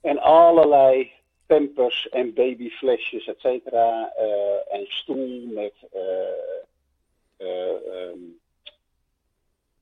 En 0.00 0.18
allerlei 0.18 1.12
pampers 1.46 2.08
en 2.08 2.34
babyflesjes, 2.34 3.26
et 3.26 3.40
cetera. 3.40 4.12
eh, 4.16 4.74
en 4.74 4.86
stoel 4.88 5.46
met 5.46 5.74
eh, 5.92 6.00
eh, 7.36 7.70
ehm, 7.70 8.18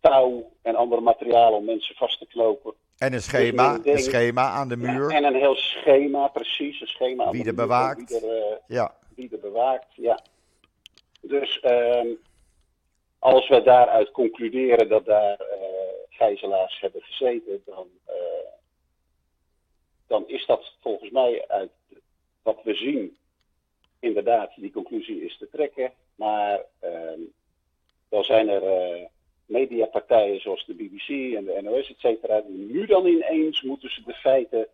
touw 0.01 0.51
en 0.63 0.75
andere 0.75 1.01
materialen 1.01 1.59
om 1.59 1.65
mensen 1.65 1.95
vast 1.95 2.19
te 2.19 2.27
knopen. 2.27 2.75
en 2.99 3.13
een 3.13 3.23
schema, 3.23 3.73
Dus 3.73 3.85
mijn 3.85 3.97
een 3.97 4.03
schema 4.03 4.49
aan 4.51 4.69
de 4.69 4.77
muur. 4.77 5.11
En 5.11 5.25
een 5.25 5.35
heel 5.35 5.57
schema, 5.57 6.29
precies. 6.29 6.81
Een 6.81 6.87
schema. 6.87 7.25
aan 7.25 7.33
Wie 7.33 7.43
de 7.43 7.49
er 7.49 7.55
muur, 7.55 7.65
bewaakt. 7.67 8.21
Wie 8.21 8.31
er, 8.31 8.61
Ja, 8.67 8.95
wie 9.15 9.29
er 9.33 9.41
bewaakt, 9.41 9.95
ja. 9.95 10.19
Dus 11.21 11.61
ehm, 11.61 12.09
als 13.19 13.49
we 13.49 13.63
daaruit 13.63 14.11
concluderen 14.11 14.89
dat 14.89 15.05
daar 15.05 15.41
eh 15.41 15.85
gijzelaars 16.09 16.81
hebben 16.81 17.03
gezeten, 17.03 17.63
dan, 17.65 17.87
dan 20.07 20.25
is 20.27 20.47
dat 20.47 20.73
volgens 20.81 21.11
mij 21.11 21.45
uit 21.49 21.71
wat 22.43 22.61
we 22.63 22.75
zien 22.75 23.17
inderdaad, 23.99 24.53
die 24.57 24.73
conclusie 24.73 25.25
is 25.25 25.39
te 25.39 25.49
trekken. 25.49 25.93
Maar 26.15 26.61
ehm, 26.81 27.21
dan 28.09 28.25
zijn 28.25 28.49
er 28.49 28.63
eh, 28.63 29.05
mediapartijen 29.47 30.41
zoals 30.41 30.65
de 30.67 30.75
BBC 30.75 31.09
en 31.09 31.45
de 31.45 31.59
NOS, 31.63 31.91
et 31.91 31.99
cetera, 31.99 32.41
die 32.41 32.73
nu 32.73 32.87
dan 32.87 33.07
ineens 33.07 33.63
moeten 33.63 33.91
ze 33.91 34.03
de 34.05 34.15
feiten 34.15 34.69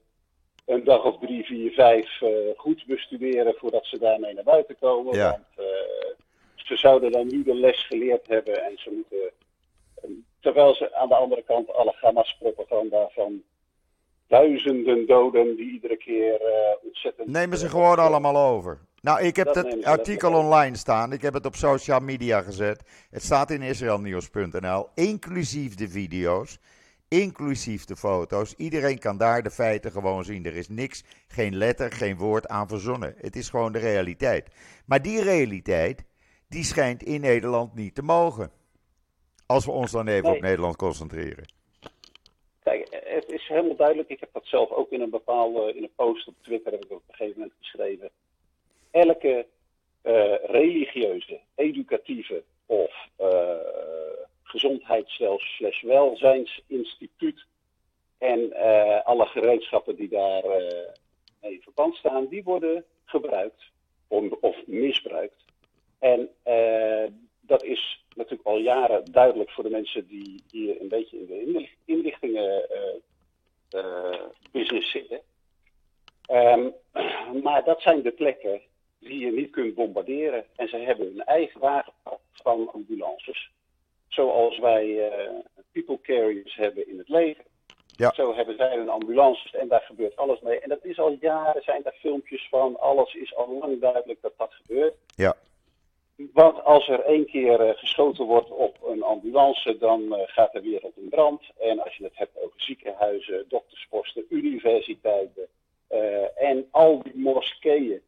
een 0.67 0.85
dag 0.85 1.05
of 1.05 1.19
drie, 1.19 1.45
vier, 1.45 1.73
vijf 1.73 2.23
eh, 2.23 2.31
goed 2.57 2.87
bestuderen 2.87 3.55
voordat 3.55 3.87
ze 3.87 3.99
daarmee 3.99 4.35
naar 4.35 4.45
buiten 4.45 4.79
komen. 4.79 5.17
Ja. 5.17 5.31
Want 5.31 5.69
eh, 5.69 6.25
ze 6.55 6.77
zouden 6.77 7.13
dan 7.13 7.27
nu 7.27 7.43
de 7.43 7.55
les 7.55 7.87
geleerd 7.87 8.27
hebben 8.27 8.65
en 8.65 8.79
ze 8.79 8.91
moeten. 8.91 9.31
eh, 10.03 10.11
terwijl 10.41 10.75
ze 10.75 10.95
aan 10.95 11.09
de 11.09 11.15
andere 11.15 11.43
kant 11.43 11.73
alle 11.73 11.95
Hamas-propaganda 12.01 13.09
van 13.09 13.43
duizenden 14.31 15.07
doden 15.07 15.57
die 15.57 15.71
iedere 15.73 15.97
keer 15.97 16.35
eh, 16.41 16.85
ontzettend. 16.87 17.29
nemen 17.29 17.59
ze 17.59 17.69
gewoon 17.69 17.99
allemaal 17.99 18.37
over. 18.37 18.79
Nou, 19.01 19.21
ik 19.23 19.37
heb 19.37 19.47
Dat 19.47 19.57
het 19.57 19.85
artikel 19.85 20.33
online 20.33 20.77
staan. 20.77 21.13
Ik 21.13 21.23
heb 21.23 21.35
het 21.35 21.47
op 21.47 21.55
social 21.55 22.01
media 22.01 22.41
gezet. 22.43 22.83
Het 23.11 23.23
staat 23.23 23.51
in 23.51 23.63
israelnieuws.nl, 23.63 24.87
inclusief 24.95 25.75
de 25.75 25.89
video's, 25.89 26.59
inclusief 27.09 27.85
de 27.85 27.97
foto's. 27.97 28.55
Iedereen 28.57 28.99
kan 28.99 29.19
daar 29.19 29.43
de 29.43 29.51
feiten 29.51 29.91
gewoon 29.93 30.25
zien. 30.25 30.45
Er 30.47 30.57
is 30.57 30.69
niks, 30.69 31.05
geen 31.29 31.57
letter, 31.57 31.93
geen 31.93 32.17
woord 32.17 32.49
aan 32.49 32.69
verzonnen. 32.69 33.15
Het 33.17 33.37
is 33.37 33.49
gewoon 33.49 33.73
de 33.73 33.79
realiteit. 33.79 34.51
Maar 34.87 35.03
die 35.03 35.23
realiteit, 35.23 36.05
die 36.49 36.65
schijnt 36.65 37.03
in 37.03 37.21
Nederland 37.21 37.75
niet 37.75 37.95
te 37.95 38.03
mogen. 38.03 38.51
Als 39.47 39.65
we 39.65 39.71
ons 39.71 39.91
dan 39.91 40.09
even 40.09 40.25
Nee. 40.29 40.35
op 40.37 40.43
Nederland 40.43 40.77
concentreren. 40.77 41.59
Helemaal 43.51 43.77
duidelijk. 43.77 44.09
Ik 44.09 44.21
heb 44.21 44.33
dat 44.33 44.47
zelf 44.47 44.71
ook 44.71 44.91
in 44.91 45.01
een 45.01 45.11
bepaalde, 45.11 45.75
in 45.75 45.83
een 45.83 45.95
post 45.97 46.29
op 46.29 46.35
Twitter 46.41 46.73
heb 46.73 46.85
ik 46.85 46.91
op 46.91 47.03
een 47.09 47.15
gegeven 47.15 47.41
moment 47.41 47.59
geschreven. 47.59 48.11
Elke 48.91 49.47
eh, 50.03 50.35
religieuze, 50.45 51.41
educatieve 51.55 52.43
of 52.67 53.09
eh 53.17 53.57
gezondheidsstelsel 54.43 55.39
slash 55.39 55.83
welzijnsinstituut 55.83 57.47
en 58.19 58.53
eh, 58.53 59.05
alle 59.05 59.27
gereedschappen 59.27 59.97
die 59.97 60.09
daar 60.09 60.45
eh, 60.45 60.89
mee 61.41 61.53
in 61.53 61.61
verband 61.63 61.95
staan, 61.95 62.27
die 62.27 62.43
worden 62.43 62.85
gebruikt 63.05 63.63
of 64.41 64.57
misbruikt. 64.67 65.45
En 65.99 66.29
eh, 66.43 67.05
dat 67.41 67.65
is 67.65 68.05
natuurlijk 68.15 68.49
al 68.49 68.59
jaren 68.59 69.05
duidelijk 69.13 69.51
voor 69.51 69.65
de 69.65 69.71
mensen 69.71 70.07
die 70.07 70.43
hier 70.51 70.81
een 70.81 70.89
beetje 70.89 71.19
in 71.19 71.27
de 71.27 71.43
inlicht- 71.43 71.77
inlichtingen 71.85 72.69
eh, 72.69 72.77
eh, 72.77 72.95
business 74.53 74.91
zitten. 74.91 75.21
Ehm, 76.27 76.69
maar 77.45 77.65
dat 77.65 77.81
zijn 77.81 78.03
de 78.03 78.11
plekken 78.11 78.61
die 78.99 79.19
je 79.19 79.33
niet 79.33 79.51
kunt 79.51 79.75
bombarderen. 79.75 80.45
En 80.57 80.69
ze 80.69 80.77
hebben 80.77 81.07
hun 81.07 81.25
eigen 81.25 81.61
wagenpark 81.61 82.21
van 82.33 82.71
ambulances. 82.73 83.51
Zoals 84.09 84.59
wij 84.59 85.09
eh, 85.09 85.35
people 85.73 86.01
carriers 86.03 86.55
hebben 86.55 86.89
in 86.89 86.99
het 86.99 87.09
leger. 87.09 87.45
Ja. 87.87 88.13
Zo 88.15 88.35
hebben 88.35 88.57
zij 88.57 88.77
hun 88.77 88.89
ambulances 88.89 89.55
en 89.55 89.69
daar 89.69 89.81
gebeurt 89.81 90.17
alles 90.17 90.41
mee. 90.41 90.61
En 90.61 90.69
dat 90.69 90.85
is 90.85 90.99
al 90.99 91.17
jaren, 91.21 91.63
zijn 91.63 91.83
daar 91.83 91.97
filmpjes 92.01 92.49
van. 92.49 92.79
Alles 92.79 93.15
is 93.15 93.35
al 93.35 93.59
lang 93.59 93.81
duidelijk 93.81 94.21
dat 94.23 94.33
dat 94.37 94.53
gebeurt. 94.53 94.95
Ja. 95.17 95.37
Want 96.33 96.65
als 96.65 96.89
er 96.89 97.01
één 97.01 97.27
keer 97.27 97.61
eh, 97.61 97.79
geschoten 97.79 98.25
wordt 98.25 98.51
op 98.51 98.79
een 98.87 99.03
ambulance, 99.03 99.77
dan 99.79 100.15
eh, 100.15 100.23
gaat 100.27 100.53
de 100.53 100.61
wereld 100.61 100.97
in 100.97 101.09
brand. 101.09 101.43
En 101.59 101.83
als 101.83 101.97
je 101.97 102.05
het 102.05 102.17
hebt 102.17 102.37
over 102.37 102.61
ziekenhuizen, 102.61 103.45
doktersposten, 103.49 104.25
universiteiten 104.29 105.49
eh, 105.87 106.43
en 106.43 106.67
al 106.71 107.03
die 107.03 107.17
moskeeën. 107.17 108.01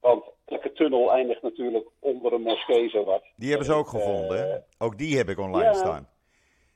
Want 0.00 0.24
elke 0.44 0.72
tunnel 0.72 1.12
eindigt 1.12 1.42
natuurlijk 1.42 1.88
onder 1.98 2.32
een 2.32 2.42
moskee 2.42 2.88
zowat. 2.88 3.24
Die 3.36 3.48
hebben 3.48 3.66
ze 3.66 3.72
ook 3.72 3.88
gevonden. 3.88 4.38
hè? 4.50 4.56
Ook 4.78 4.98
die 4.98 5.16
heb 5.16 5.28
ik 5.28 5.38
online 5.38 5.64
ja. 5.64 5.74
staan. 5.74 6.08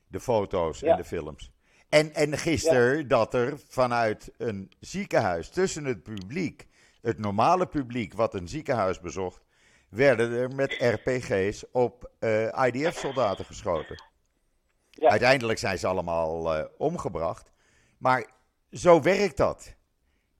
De 0.08 0.20
foto's 0.20 0.82
en 0.82 0.88
Ja. 0.88 0.96
de 0.96 1.04
films. 1.04 1.50
En, 1.88 2.14
en 2.14 2.38
gisteren 2.38 3.08
dat 3.08 3.34
er 3.34 3.58
vanuit 3.68 4.32
een 4.38 4.70
ziekenhuis 4.80 5.50
tussen 5.50 5.84
het 5.84 6.02
publiek, 6.02 6.66
het 7.02 7.18
normale 7.18 7.66
publiek 7.66 8.14
wat 8.14 8.34
een 8.34 8.48
ziekenhuis 8.48 9.00
bezocht, 9.00 9.44
werden 9.90 10.32
er 10.32 10.54
met 10.54 10.76
RPG's 10.78 11.64
op 11.72 12.10
eh, 12.18 12.66
IDF-soldaten 12.66 13.44
geschoten. 13.44 14.02
Ja. 14.90 15.08
Uiteindelijk 15.10 15.58
zijn 15.58 15.78
ze 15.78 15.86
allemaal 15.86 16.54
eh, 16.54 16.64
omgebracht. 16.78 17.52
Maar 17.98 18.30
zo 18.72 19.02
werkt 19.02 19.36
dat. 19.36 19.76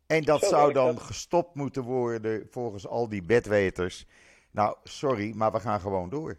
En 0.07 0.23
dat 0.25 0.41
Zo 0.41 0.49
zou 0.49 0.73
dan 0.73 0.95
dat. 0.95 1.03
gestopt 1.03 1.55
moeten 1.55 1.83
worden 1.83 2.47
volgens 2.51 2.87
al 2.87 3.09
die 3.09 3.23
bedweters. 3.23 4.07
Nou, 4.51 4.77
sorry, 4.83 5.33
maar 5.37 5.53
we 5.53 5.61
gaan 5.61 5.81
gewoon 5.81 6.09
door. 6.11 6.39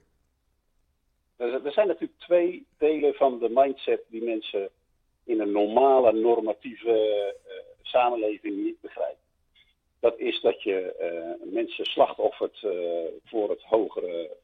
Er 1.36 1.66
er 1.66 1.72
zijn 1.72 1.88
natuurlijk 1.88 2.20
twee 2.20 2.66
delen 2.78 3.14
van 3.14 3.40
de 3.40 3.50
mindset 3.50 4.02
die 4.08 4.24
mensen 4.24 4.70
in 5.24 5.40
een 5.40 5.52
normale, 5.52 6.12
normatieve 6.12 6.92
eh, 7.46 7.54
samenleving 7.82 8.64
niet 8.64 8.82
begrijpen. 8.82 9.21
Dat 10.02 10.20
is 10.20 10.42
dat 10.42 10.64
je 10.64 10.94
eh, 10.94 11.52
mensen 11.54 11.86
slachtoffert 11.86 12.64
eh, 12.64 12.72
voor 13.26 13.50
het 13.50 13.64
hogere 13.64 14.38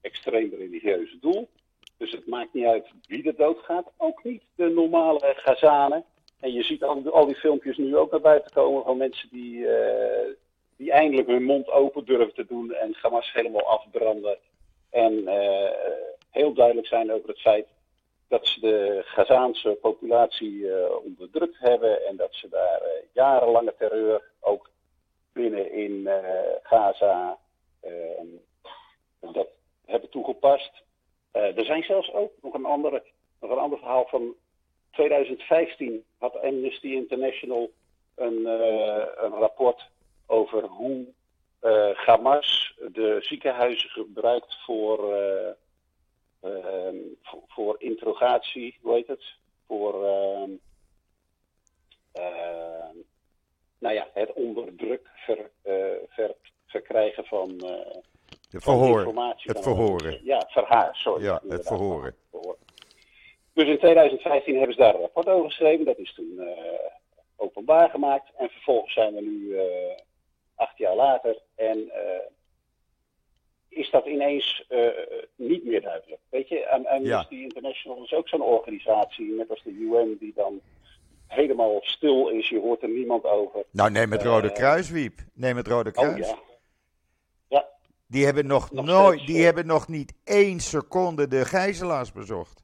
extreem 0.00 0.54
religieuze 0.58 1.18
doel. 1.18 1.48
Dus 1.96 2.12
het 2.12 2.26
maakt 2.26 2.54
niet 2.54 2.64
uit 2.64 2.86
wie 3.06 3.26
er 3.26 3.36
doodgaat. 3.36 3.92
Ook 3.96 4.24
niet 4.24 4.42
de 4.54 4.68
normale 4.68 5.34
Gazanen. 5.36 6.04
En 6.40 6.52
je 6.52 6.62
ziet 6.62 6.82
al, 6.82 7.10
al 7.10 7.26
die 7.26 7.34
filmpjes 7.34 7.76
nu 7.76 7.96
ook 7.96 8.10
naar 8.10 8.20
buiten 8.20 8.52
komen 8.52 8.84
van 8.84 8.96
mensen 8.96 9.28
die, 9.30 9.68
eh, 9.68 10.28
die 10.76 10.92
eindelijk 10.92 11.28
hun 11.28 11.44
mond 11.44 11.70
open 11.70 12.04
durven 12.04 12.34
te 12.34 12.46
doen 12.46 12.72
en 12.72 12.96
Hamas 13.00 13.32
helemaal 13.32 13.66
afbranden. 13.66 14.38
En 14.90 15.28
heel 16.30 16.52
duidelijk 16.52 16.86
zijn 16.86 17.12
over 17.12 17.28
het 17.28 17.40
feit 17.40 17.66
dat 18.30 18.46
ze 18.46 18.60
de 18.60 19.02
Gazaanse 19.04 19.78
populatie 19.80 20.72
eh, 20.72 20.96
onderdrukt 21.04 21.58
hebben 21.58 22.06
en 22.06 22.16
dat 22.16 22.34
ze 22.34 22.48
daar 22.48 22.82
jarenlange 23.12 23.74
terreur 23.78 24.22
ook 24.40 24.70
binnen 25.32 25.72
in 25.72 26.06
eh, 26.06 26.56
Gaza 26.62 27.38
eh, 27.80 27.90
dat 29.20 29.48
hebben 29.84 30.10
toegepast. 30.10 30.82
Eh, 31.30 31.58
er 31.58 31.64
zijn 31.64 31.82
zelfs 31.82 32.12
ook 32.12 32.32
nog 32.42 32.54
een, 32.54 32.64
andere, 32.64 33.02
een 33.40 33.50
ander 33.50 33.78
verhaal 33.78 34.06
van 34.06 34.34
2015 34.90 36.04
had 36.18 36.42
Amnesty 36.42 36.86
International 36.86 37.70
een, 38.14 38.44
een 39.24 39.32
rapport 39.32 39.88
over 40.26 40.62
hoe 40.62 41.06
uh, 41.62 41.90
Hamas 41.94 42.74
de 42.92 43.16
ziekenhuizen 43.20 43.90
gebruikt 43.90 44.56
voor, 44.64 45.16
uh, 45.16 45.50
voor, 47.22 47.42
voor, 47.48 47.76
interrogatie, 47.78 48.78
hoe 48.82 48.94
heet 48.94 49.06
het? 49.06 49.24
Voor 49.66 50.04
ehm, 50.04 50.50
nou 53.80 53.94
ja, 53.94 54.08
het 54.12 54.32
onder 54.32 54.76
druk 54.76 55.08
ver, 55.14 55.50
ver, 56.08 56.34
verkrijgen 56.66 57.24
van, 57.24 57.58
de 57.58 58.60
verhoor, 58.60 58.98
informatie. 58.98 59.50
Het 59.50 59.62
verhoren. 59.62 60.20
Ja, 60.24 60.46
verhaar, 60.48 60.96
sorry. 60.96 61.24
Ja, 61.24 61.42
het 61.48 61.66
verhoren. 61.66 62.14
Dus 63.52 63.68
in 63.68 63.78
2015 63.78 64.56
hebben 64.56 64.74
ze 64.74 64.80
daar 64.80 64.94
een 64.94 65.00
rapport 65.00 65.26
over 65.26 65.50
geschreven. 65.50 65.84
Dat 65.84 65.98
is 65.98 66.14
toen 66.14 66.40
openbaar 67.36 67.90
gemaakt. 67.90 68.30
En 68.36 68.48
vervolgens 68.48 68.94
zijn 68.94 69.14
we 69.14 69.20
nu 69.20 69.56
acht 70.54 70.78
jaar 70.78 70.96
later. 70.96 71.38
En 71.54 71.90
is 73.70 73.90
dat 73.90 74.06
ineens 74.06 74.64
uh, 74.68 74.88
niet 75.36 75.64
meer 75.64 75.80
duidelijk. 75.80 76.20
Weet 76.28 76.48
je, 76.48 76.68
Amnesty 76.68 77.34
ja. 77.34 77.42
International 77.42 78.04
is 78.04 78.12
ook 78.12 78.28
zo'n 78.28 78.42
organisatie, 78.42 79.30
net 79.30 79.50
als 79.50 79.62
de 79.62 79.70
UN, 79.70 80.16
die 80.20 80.32
dan 80.34 80.60
helemaal 81.30 81.78
stil 81.82 82.28
is. 82.28 82.48
Je 82.48 82.60
hoort 82.60 82.82
er 82.82 82.88
niemand 82.88 83.24
over. 83.24 83.64
Nou, 83.70 83.90
neem 83.90 84.12
het 84.12 84.22
Rode 84.22 84.52
Kruis, 84.52 84.90
Wiep. 84.90 85.18
Neem 85.32 85.56
het 85.56 85.66
Rode 85.66 85.90
Kruis. 85.90 86.30
Oh, 86.30 86.36
ja. 86.36 86.38
ja. 87.48 87.68
Die 88.06 88.24
hebben 88.24 88.46
nog, 88.46 88.70
nog 88.70 88.84
nooit, 88.84 89.20
steeds, 89.20 89.32
die 89.32 89.44
hebben 89.44 89.66
nog 89.66 89.88
niet 89.88 90.12
één 90.24 90.60
seconde 90.60 91.28
de 91.28 91.44
gijzelaars 91.44 92.12
bezocht. 92.12 92.62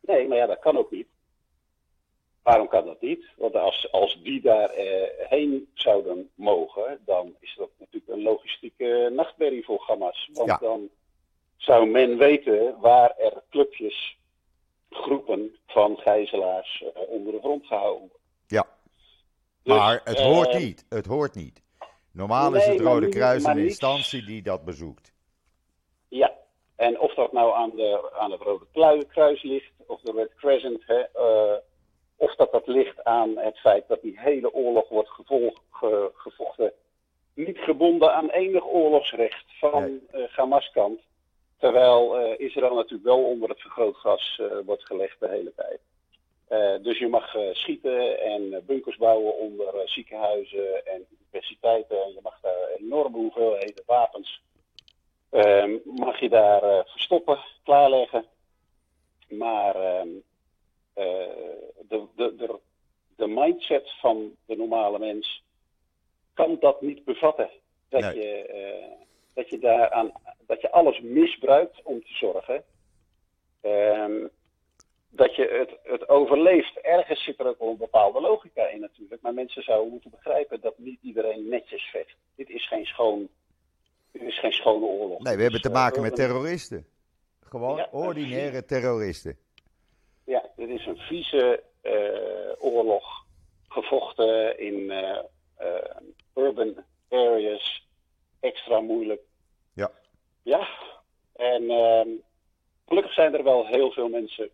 Nee, 0.00 0.28
maar 0.28 0.36
ja, 0.36 0.46
dat 0.46 0.58
kan 0.58 0.76
ook 0.76 0.90
niet. 0.90 1.06
Waarom 2.42 2.68
kan 2.68 2.86
dat 2.86 3.00
niet? 3.00 3.24
Want 3.36 3.54
als, 3.54 3.92
als 3.92 4.22
die 4.22 4.40
daar 4.40 4.70
eh, 4.70 5.28
heen 5.28 5.68
zouden 5.74 6.30
mogen, 6.34 7.00
dan 7.04 7.34
is 7.40 7.54
dat 7.56 7.70
natuurlijk 7.78 8.12
een 8.12 8.22
logistieke 8.22 9.10
nachtmerrie 9.14 9.64
voor 9.64 9.84
Hamas. 9.86 10.30
Want 10.32 10.48
ja. 10.48 10.56
dan 10.56 10.88
zou 11.56 11.86
men 11.86 12.18
weten 12.18 12.80
waar 12.80 13.14
er 13.16 13.42
clubjes, 13.50 14.17
groepen 14.90 15.56
van 15.66 15.96
gijzelaars 15.96 16.80
uh, 16.82 17.08
onder 17.08 17.32
de 17.32 17.38
grond 17.38 17.66
gehouden. 17.66 18.10
Ja, 18.46 18.66
dus, 19.62 19.76
maar 19.76 20.00
het 20.04 20.20
hoort 20.20 20.54
uh, 20.54 20.60
niet. 20.60 20.86
Het 20.88 21.06
hoort 21.06 21.34
niet. 21.34 21.62
Normaal 22.12 22.50
nee, 22.50 22.60
is 22.60 22.66
het 22.66 22.80
Rode 22.80 23.08
Kruis 23.08 23.44
een 23.44 23.58
instantie 23.58 24.24
die 24.24 24.42
dat 24.42 24.64
bezoekt. 24.64 25.12
Ja, 26.08 26.32
en 26.76 27.00
of 27.00 27.14
dat 27.14 27.32
nou 27.32 27.54
aan, 27.54 27.70
de, 27.70 28.12
aan 28.18 28.30
het 28.30 28.40
Rode 28.40 29.04
Kruis 29.06 29.42
ligt, 29.42 29.72
of 29.86 30.00
de 30.00 30.12
Red 30.12 30.34
Crescent, 30.34 30.82
hè, 30.86 31.02
of 32.16 32.34
dat 32.36 32.52
dat 32.52 32.66
ligt 32.66 33.04
aan 33.04 33.36
het 33.36 33.58
feit 33.58 33.88
dat 33.88 34.02
die 34.02 34.20
hele 34.20 34.52
oorlog 34.52 34.88
wordt 34.88 35.08
gevolg, 35.10 35.62
ge, 35.70 36.10
gevochten. 36.14 36.72
Niet 37.34 37.58
gebonden 37.58 38.14
aan 38.14 38.30
enig 38.30 38.64
oorlogsrecht 38.64 39.44
van 39.58 40.00
uh, 40.14 40.28
Hamas-kant. 40.28 41.00
Terwijl 41.58 42.20
uh, 42.20 42.38
Israël 42.38 42.74
natuurlijk 42.74 43.04
wel 43.04 43.24
onder 43.24 43.48
het 43.48 43.60
vergrootgas 43.60 44.38
uh, 44.40 44.58
wordt 44.64 44.84
gelegd 44.84 45.20
de 45.20 45.28
hele 45.28 45.52
tijd. 45.56 45.80
dus 46.82 46.98
je 46.98 47.08
mag 47.08 47.36
schieten 47.52 48.20
en 48.20 48.62
bunkers 48.66 48.96
bouwen 48.96 49.38
onder 49.38 49.88
ziekenhuizen 49.88 50.86
en 50.86 51.06
universiteiten. 51.10 52.02
En 52.02 52.12
je 52.12 52.20
mag 52.22 52.40
daar 52.40 52.68
enorme 52.78 53.16
hoeveelheden 53.16 53.82
wapens 53.86 54.42
ehm, 55.30 55.76
mag 55.84 56.20
je 56.20 56.28
daar 56.28 56.84
verstoppen, 56.86 57.38
klaarleggen. 57.64 58.24
Maar 59.28 59.74
ehm, 59.74 60.08
de, 60.94 62.06
de, 62.16 62.34
de, 62.36 62.58
de 63.16 63.26
mindset 63.26 63.90
van 64.00 64.36
de 64.46 64.56
normale 64.56 64.98
mens 64.98 65.42
kan 66.34 66.56
dat 66.60 66.80
niet 66.80 67.04
bevatten. 67.04 67.50
Dat, 67.88 68.00
nee. 68.00 68.14
je, 68.14 68.48
uh, 68.54 69.06
dat, 69.38 69.48
je 69.48 69.58
daaraan, 69.58 70.12
dat 70.46 70.60
je 70.60 70.70
alles 70.70 71.00
misbruikt 71.00 71.82
om 71.82 72.00
te 72.00 72.14
zorgen 72.14 72.64
um, 73.62 74.30
dat 75.08 75.34
je 75.34 75.48
het, 75.58 75.92
het 75.92 76.08
overleeft. 76.08 76.78
Ergens 76.80 77.24
zit 77.24 77.38
er 77.38 77.46
ook 77.46 77.58
wel 77.58 77.68
een 77.68 77.76
bepaalde 77.76 78.20
logica 78.20 78.66
in 78.66 78.80
natuurlijk. 78.80 79.22
Maar 79.22 79.34
mensen 79.34 79.62
zouden 79.62 79.90
moeten 79.90 80.10
begrijpen 80.10 80.60
dat 80.60 80.78
niet 80.78 80.98
iedereen 81.02 81.48
netjes 81.48 81.82
vecht. 81.82 82.16
Dit 82.34 82.50
is 82.50 82.68
geen 82.68 82.84
schoon. 82.84 83.28
Dit 84.12 84.22
is 84.22 84.38
geen 84.38 84.52
schone 84.52 84.86
oorlog. 84.86 85.22
Nee, 85.22 85.36
we 85.36 85.42
hebben 85.42 85.60
te 85.60 85.70
maken 85.70 86.02
met 86.02 86.14
terroristen. 86.14 86.86
Gewoon 87.40 87.76
ja, 87.76 87.88
ordinaire 87.90 88.64
terroristen. 88.64 89.38
Ja, 90.24 90.44
dit 90.56 90.68
is 90.68 90.86
een 90.86 90.96
vieze 90.96 91.62
uh, 91.82 91.92
oorlog 92.58 93.04
gevochten 93.68 94.58
in 94.58 94.74
uh, 94.74 95.18
uh, 95.60 96.44
urban 96.44 96.84
areas. 97.08 97.86
Extra 98.40 98.80
moeilijk. 98.80 99.20
Ja. 100.48 100.68
En 101.32 101.70
ehm, 101.70 102.08
gelukkig 102.86 103.12
zijn 103.12 103.34
er 103.34 103.44
wel 103.44 103.66
heel 103.66 103.90
veel 103.90 104.08
mensen 104.08 104.50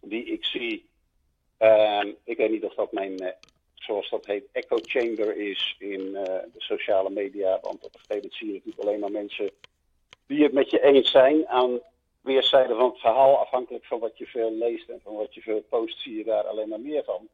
die 0.00 0.24
ik 0.24 0.44
zie. 0.44 0.88
Ehm, 1.56 2.12
ik 2.24 2.36
weet 2.36 2.50
niet 2.50 2.64
of 2.64 2.74
dat 2.74 2.92
mijn, 2.92 3.34
zoals 3.74 4.10
dat 4.10 4.26
heet, 4.26 4.44
echo 4.52 4.76
chamber 4.76 5.36
is 5.36 5.76
in 5.78 6.12
de 6.12 6.50
sociale 6.56 7.10
media. 7.10 7.58
Want 7.62 7.84
op 7.84 7.94
een 7.94 8.00
gegeven 8.00 8.16
moment 8.16 8.34
zie 8.34 8.46
je 8.46 8.52
natuurlijk 8.52 8.82
alleen 8.82 9.00
maar 9.00 9.10
mensen 9.10 9.50
die 10.26 10.42
het 10.42 10.52
met 10.52 10.70
je 10.70 10.82
eens 10.82 11.10
zijn 11.10 11.48
aan 11.48 11.80
weerszijden 12.20 12.76
van 12.76 12.90
het 12.90 12.98
verhaal, 13.00 13.38
afhankelijk 13.38 13.84
van 13.84 13.98
wat 13.98 14.18
je 14.18 14.26
veel 14.26 14.52
leest 14.52 14.88
en 14.88 15.00
van 15.02 15.14
wat 15.14 15.34
je 15.34 15.40
veel 15.40 15.62
post, 15.62 16.00
zie 16.00 16.16
je 16.16 16.24
daar 16.24 16.44
alleen 16.44 16.68
maar 16.68 16.80
meer 16.80 17.04
van. 17.04 17.28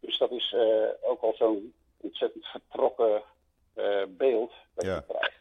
Dus 0.00 0.18
dat 0.18 0.30
is 0.30 0.52
uh, 0.56 0.88
ook 1.00 1.20
al 1.20 1.34
zo'n 1.36 1.74
ontzettend 1.96 2.46
vertrokken 2.46 3.22
beeld 4.08 4.52
dat 4.74 4.84
ja. 4.84 4.94
je 4.94 5.02
krijgt. 5.08 5.37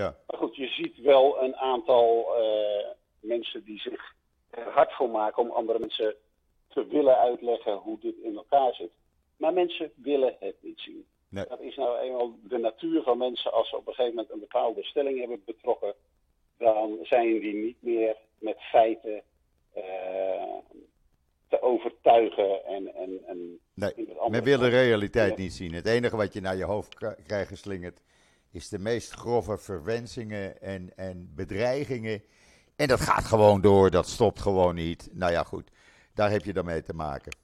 Ja. 0.00 0.16
Maar 0.26 0.38
goed, 0.38 0.56
je 0.56 0.66
ziet 0.66 0.96
wel 1.00 1.42
een 1.42 1.56
aantal 1.56 2.34
uh, 2.38 2.86
mensen 3.20 3.64
die 3.64 3.80
zich 3.80 4.14
er 4.50 4.70
hard 4.70 4.92
voor 4.92 5.10
maken 5.10 5.42
om 5.42 5.50
andere 5.50 5.78
mensen 5.78 6.14
te 6.68 6.86
willen 6.86 7.18
uitleggen 7.18 7.76
hoe 7.76 7.98
dit 8.00 8.16
in 8.22 8.36
elkaar 8.36 8.74
zit. 8.74 8.92
Maar 9.36 9.52
mensen 9.52 9.92
willen 9.94 10.36
het 10.40 10.56
niet 10.60 10.80
zien. 10.80 11.06
Nee. 11.28 11.46
Dat 11.48 11.60
is 11.60 11.76
nou 11.76 11.98
eenmaal 11.98 12.34
de 12.42 12.58
natuur 12.58 13.02
van 13.02 13.18
mensen 13.18 13.52
als 13.52 13.68
ze 13.68 13.76
op 13.76 13.86
een 13.86 13.94
gegeven 13.94 14.14
moment 14.14 14.32
een 14.32 14.40
bepaalde 14.40 14.84
stelling 14.84 15.18
hebben 15.18 15.42
betrokken 15.44 15.94
dan 16.58 16.98
zijn 17.02 17.40
die 17.40 17.54
niet 17.54 17.82
meer 17.82 18.16
met 18.38 18.56
feiten 18.58 19.22
uh, 19.76 19.82
te 21.48 21.62
overtuigen. 21.62 22.64
En, 22.64 22.94
en, 22.94 23.20
en 23.26 23.58
nee, 23.74 23.92
men 24.28 24.42
wil 24.42 24.58
de 24.58 24.68
realiteit 24.68 25.36
niet 25.36 25.52
zien. 25.52 25.74
Het 25.74 25.86
enige 25.86 26.16
wat 26.16 26.32
je 26.32 26.40
naar 26.40 26.56
je 26.56 26.64
hoofd 26.64 26.94
krijgt 27.26 27.48
geslingerd 27.48 28.00
is 28.54 28.68
de 28.68 28.78
meest 28.78 29.12
grove 29.12 29.58
verwensingen 29.58 30.60
en, 30.60 30.92
en 30.96 31.32
bedreigingen. 31.34 32.22
En 32.76 32.88
dat 32.88 33.00
gaat 33.00 33.24
gewoon 33.24 33.60
door, 33.60 33.90
dat 33.90 34.06
stopt 34.06 34.40
gewoon 34.40 34.74
niet. 34.74 35.08
Nou 35.12 35.32
ja, 35.32 35.42
goed, 35.42 35.70
daar 36.14 36.30
heb 36.30 36.44
je 36.44 36.52
dan 36.52 36.64
mee 36.64 36.82
te 36.82 36.94
maken. 36.94 37.36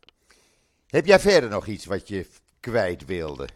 Heb 0.86 1.06
jij 1.06 1.18
verder 1.18 1.50
nog 1.50 1.66
iets 1.66 1.86
wat 1.86 2.08
je 2.08 2.26
kwijt 2.60 3.04
wilde? 3.04 3.48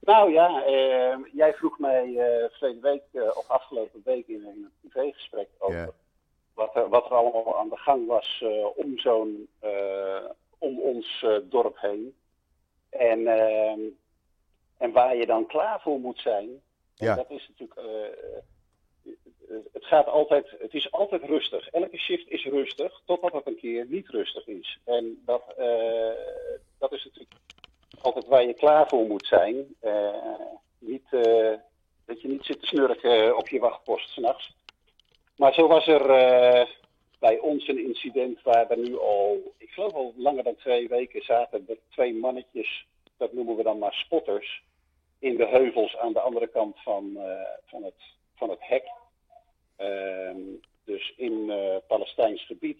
Nou 0.00 0.32
ja, 0.32 0.66
uh, 0.68 1.16
jij 1.32 1.54
vroeg 1.54 1.78
mij 1.78 2.06
uh, 2.06 2.48
verleden 2.50 2.82
week 2.82 3.02
uh, 3.12 3.36
of 3.36 3.48
afgelopen 3.48 4.00
week 4.04 4.28
in 4.28 4.44
een 4.44 4.70
privégesprek 4.80 5.48
over 5.58 5.78
Ja. 5.78 5.90
wat, 6.54 6.76
er, 6.76 6.88
wat 6.88 7.04
er 7.04 7.16
allemaal 7.16 7.58
aan 7.58 7.68
de 7.68 7.76
gang 7.76 8.06
was 8.06 8.44
om 8.74 8.98
zo'n 8.98 9.48
om 10.58 10.80
ons 10.80 11.26
dorp 11.42 11.80
heen. 11.80 12.14
En, 12.90 13.26
ehm, 13.26 13.80
en 14.78 14.92
waar 14.92 15.16
je 15.16 15.26
dan 15.26 15.46
klaar 15.46 15.80
voor 15.80 16.00
moet 16.00 16.18
zijn. 16.18 16.48
Ja. 16.94 17.14
dat 17.14 17.30
is 17.30 17.48
natuurlijk. 17.48 17.80
het 19.72 19.84
gaat 19.84 20.06
altijd, 20.06 20.54
het 20.58 20.74
is 20.74 20.92
altijd 20.92 21.22
rustig. 21.22 21.68
Elke 21.68 21.98
shift 21.98 22.28
is 22.28 22.44
rustig, 22.44 23.00
totdat 23.04 23.32
het 23.32 23.46
een 23.46 23.56
keer 23.56 23.86
niet 23.88 24.08
rustig 24.08 24.46
is. 24.46 24.78
En 24.84 25.22
dat, 25.24 25.42
dat 26.78 26.92
is 26.92 27.04
natuurlijk 27.04 27.34
altijd 28.00 28.26
waar 28.26 28.46
je 28.46 28.54
klaar 28.54 28.88
voor 28.88 29.06
moet 29.06 29.26
zijn. 29.26 29.74
Uh, 29.82 30.14
niet, 30.78 31.10
dat 32.04 32.20
je 32.22 32.28
niet 32.28 32.44
zit 32.44 32.60
te 32.60 32.66
snurken 32.66 33.36
op 33.36 33.48
je 33.48 33.58
wachtpost 33.58 34.10
s'nachts. 34.10 34.54
Maar 35.36 35.54
zo 35.54 35.66
was 35.66 35.86
er 35.86 36.06
bij 37.18 37.38
ons 37.38 37.68
een 37.68 37.84
incident 37.84 38.42
waar 38.42 38.70
er 38.70 38.78
nu 38.78 38.98
al, 38.98 39.54
ik 39.58 39.70
geloof 39.70 39.92
al 39.92 40.14
langer 40.16 40.44
dan 40.44 40.56
twee 40.56 40.88
weken 40.88 41.22
zaten 41.22 41.64
er 41.68 41.78
twee 41.88 42.14
mannetjes, 42.14 42.86
dat 43.16 43.32
noemen 43.32 43.56
we 43.56 43.62
dan 43.62 43.78
maar 43.78 43.92
spotters, 43.92 44.62
in 45.18 45.36
de 45.36 45.46
heuvels 45.46 45.96
aan 45.96 46.12
de 46.12 46.20
andere 46.20 46.46
kant 46.46 46.82
van, 46.82 47.18
van, 47.64 47.84
het, 47.84 48.02
van 48.34 48.50
het 48.50 48.60
hek. 48.60 48.84
Ehm, 49.76 50.40
dus 50.84 51.14
in 51.16 51.52
Palestijns 51.86 52.46
gebied. 52.46 52.78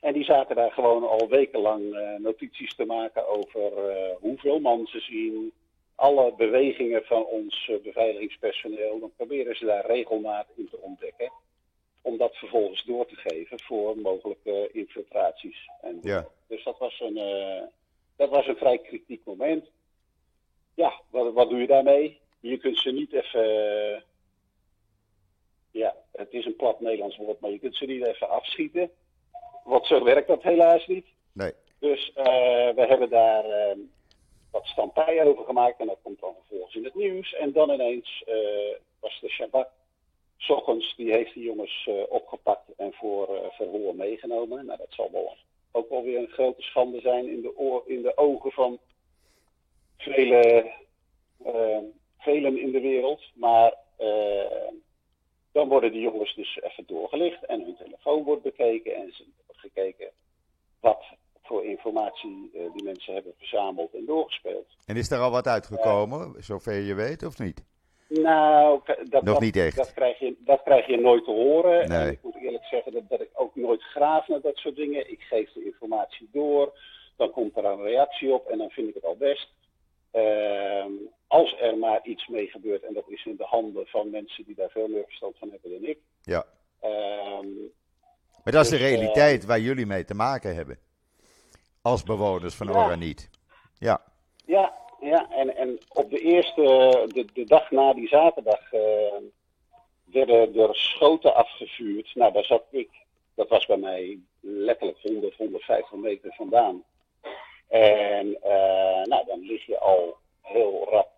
En 0.00 0.12
die 0.12 0.24
zaten 0.24 0.56
daar 0.56 0.72
gewoon 0.72 1.08
al 1.08 1.28
wekenlang 1.28 1.82
uh, 1.82 2.14
notities 2.18 2.74
te 2.74 2.84
maken 2.84 3.28
over 3.28 3.72
hoeveel 4.20 4.60
man 4.60 4.86
ze 4.86 5.00
zien. 5.00 5.52
Alle 5.94 6.34
bewegingen 6.36 7.04
van 7.04 7.24
ons 7.24 7.70
beveiligingspersoneel. 7.82 9.00
Dan 9.00 9.12
proberen 9.16 9.56
ze 9.56 9.64
daar 9.64 9.86
regelmaat 9.86 10.46
in 10.56 10.68
te 10.68 10.78
ontdekken. 10.80 11.32
om 12.02 12.16
dat 12.16 12.36
vervolgens 12.36 12.84
door 12.84 13.06
te 13.06 13.16
geven 13.16 13.60
voor 13.60 13.98
mogelijke 13.98 14.68
infiltraties. 14.72 15.70
En, 15.80 15.98
Ja. 16.02 16.28
Dus 16.46 16.64
dat 16.64 16.78
was, 16.78 17.00
een, 17.00 17.16
eh, 17.16 17.62
dat 18.18 18.28
was 18.30 18.46
een 18.46 18.56
vrij 18.56 18.78
kritiek 18.78 19.24
moment. 19.24 19.70
Ja, 20.74 21.00
wat, 21.10 21.32
wat 21.32 21.48
doe 21.50 21.60
je 21.60 21.66
daarmee? 21.66 22.20
Je 22.40 22.58
kunt 22.58 22.78
ze 22.78 22.90
niet 22.90 23.12
even. 23.12 23.44
eh, 23.94 24.00
ja, 25.70 25.96
het 26.12 26.32
is 26.32 26.44
een 26.44 26.56
plat 26.56 26.80
Nederlands 26.80 27.16
woord, 27.16 27.40
maar 27.40 27.50
je 27.50 27.58
kunt 27.58 27.76
ze 27.76 27.84
niet 27.84 28.06
even 28.06 28.28
afschieten. 28.28 28.90
Want 29.64 29.86
zo 29.86 30.04
werkt 30.04 30.28
dat 30.28 30.42
helaas 30.42 30.86
niet. 30.86 31.06
Nee. 31.32 31.52
Dus 31.78 32.12
eh, 32.14 32.24
we 32.74 32.84
hebben 32.88 33.10
daar 33.10 33.44
eh, 33.44 33.76
wat 34.50 34.66
stampij 34.66 35.24
over 35.24 35.44
gemaakt 35.44 35.80
en 35.80 35.86
dat 35.86 35.98
komt 36.02 36.20
dan 36.20 36.34
vervolgens 36.34 36.74
in 36.74 36.84
het 36.84 36.94
nieuws. 36.94 37.34
En 37.34 37.52
dan 37.52 37.70
ineens 37.70 38.22
eh, 38.26 38.34
was 39.00 39.18
de 39.20 39.28
Shabbat. 39.28 39.68
S 40.36 40.50
ochtends, 40.50 40.96
die 40.96 41.12
heeft 41.12 41.34
die 41.34 41.44
jongens 41.44 41.88
opgepakt 42.08 42.74
en 42.76 42.92
voor 42.92 43.52
verhoor 43.52 43.94
meegenomen. 43.94 44.66
Nou, 44.66 44.78
dat 44.78 44.90
zal 44.90 45.08
wel 45.12 45.36
ook 45.78 45.88
wel 45.88 46.02
weer 46.02 46.18
een 46.18 46.28
grote 46.28 46.62
schande 46.62 47.00
zijn 47.00 47.28
in 47.28 47.40
de, 47.40 47.56
oor, 47.56 47.82
in 47.86 48.02
de 48.02 48.16
ogen 48.16 48.50
van 48.50 48.78
vele, 49.96 50.72
eh, 51.44 51.78
velen 52.18 52.60
in 52.60 52.70
de 52.70 52.80
wereld. 52.80 53.22
Maar 53.34 53.74
eh, 53.96 54.72
dan 55.52 55.68
worden 55.68 55.92
die 55.92 56.00
jongens 56.00 56.34
dus 56.34 56.60
even 56.62 56.86
doorgelicht 56.86 57.44
en 57.44 57.60
hun 57.60 57.76
telefoon 57.76 58.24
wordt 58.24 58.42
bekeken 58.42 58.94
en 58.94 59.12
ze 59.12 59.24
wordt 59.46 59.60
gekeken 59.60 60.10
wat 60.80 61.04
voor 61.42 61.64
informatie 61.64 62.50
eh, 62.54 62.72
die 62.72 62.84
mensen 62.84 63.14
hebben 63.14 63.34
verzameld 63.38 63.94
en 63.94 64.04
doorgespeeld. 64.04 64.66
En 64.86 64.96
is 64.96 65.10
er 65.10 65.18
al 65.18 65.30
wat 65.30 65.46
uitgekomen, 65.46 66.34
zover 66.42 66.74
je 66.74 66.94
weet, 66.94 67.22
of 67.22 67.38
niet? 67.38 67.64
Nou, 68.08 68.80
dat, 68.84 69.22
Nog 69.22 69.34
dat, 69.34 69.40
niet 69.40 69.56
echt. 69.56 69.76
Dat 69.76 69.92
krijg, 69.94 70.18
je, 70.18 70.34
dat 70.38 70.62
krijg 70.62 70.86
je 70.86 70.96
nooit 70.96 71.24
te 71.24 71.30
horen. 71.30 71.88
Nee. 71.88 71.98
En 71.98 72.12
ik 72.12 72.22
moet 72.22 72.34
eerlijk 72.36 72.64
zeggen 72.64 72.92
dat, 72.92 73.08
dat 73.08 73.20
ik 73.20 73.30
ook 73.34 73.56
nooit 73.56 73.82
graaf 73.82 74.28
naar 74.28 74.40
dat 74.40 74.56
soort 74.56 74.76
dingen. 74.76 75.10
Ik 75.10 75.20
geef 75.20 75.52
de 75.52 75.64
informatie 75.64 76.28
door, 76.32 76.78
dan 77.16 77.30
komt 77.30 77.56
er 77.56 77.64
een 77.64 77.82
reactie 77.82 78.32
op 78.32 78.46
en 78.46 78.58
dan 78.58 78.70
vind 78.70 78.88
ik 78.88 78.94
het 78.94 79.04
al 79.04 79.16
best. 79.16 79.48
Ehm, 80.10 80.90
als 81.26 81.56
er 81.60 81.78
maar 81.78 82.00
iets 82.02 82.26
mee 82.26 82.46
gebeurt, 82.46 82.82
en 82.82 82.94
dat 82.94 83.04
is 83.08 83.24
in 83.24 83.36
de 83.36 83.44
handen 83.44 83.86
van 83.86 84.10
mensen 84.10 84.44
die 84.44 84.54
daar 84.54 84.70
veel 84.70 84.88
meer 84.88 85.04
verstand 85.04 85.38
van 85.38 85.50
hebben 85.50 85.70
dan 85.70 85.90
ik. 85.90 85.98
Ja. 86.22 86.44
Ehm, 86.80 87.46
Maar 88.44 88.52
dat 88.52 88.64
is 88.64 88.70
de 88.70 88.76
Dus, 88.78 88.86
eh, 88.86 88.92
realiteit 88.94 89.44
waar 89.44 89.60
jullie 89.60 89.86
mee 89.86 90.04
te 90.04 90.14
maken 90.14 90.54
hebben. 90.54 90.78
Als 91.82 92.02
bewoners 92.02 92.54
van 92.54 92.66
Ja. 92.66 92.72
Oraniet. 92.84 93.30
Ja. 93.78 94.02
Ja, 94.46 94.74
ja 95.08 95.30
en, 95.30 95.56
en 95.56 95.78
op 95.92 96.10
de 96.10 96.18
eerste, 96.18 96.62
de, 97.12 97.26
de 97.32 97.44
dag 97.44 97.70
na 97.70 97.92
die 97.92 98.08
zaterdag, 98.08 98.72
eh, 98.72 99.16
werden 100.04 100.56
er 100.56 100.74
schoten 100.74 101.34
afgevuurd. 101.34 102.10
Nou, 102.14 102.32
daar 102.32 102.44
zat 102.44 102.64
ik, 102.70 102.90
dat 103.34 103.48
was 103.48 103.66
bij 103.66 103.76
mij 103.76 104.18
letterlijk 104.40 104.98
100, 105.02 105.36
150 105.36 105.92
meter 105.92 106.34
vandaan. 106.34 106.84
En 107.68 108.42
eh, 108.42 109.02
nou, 109.04 109.26
dan 109.26 109.40
lig 109.40 109.66
je 109.66 109.78
al 109.78 110.16
heel 110.42 110.86
rap 110.90 111.10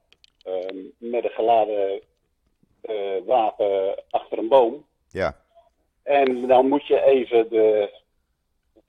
eh, 0.44 0.84
met 0.98 1.24
een 1.24 1.30
geladen 1.30 2.00
eh, 2.80 3.16
wapen 3.26 4.02
achter 4.10 4.38
een 4.38 4.48
boom. 4.48 4.86
Ja. 5.08 5.36
En 6.02 6.46
dan 6.46 6.68
moet 6.68 6.86
je 6.86 7.02
even 7.02 7.48
de 7.48 7.99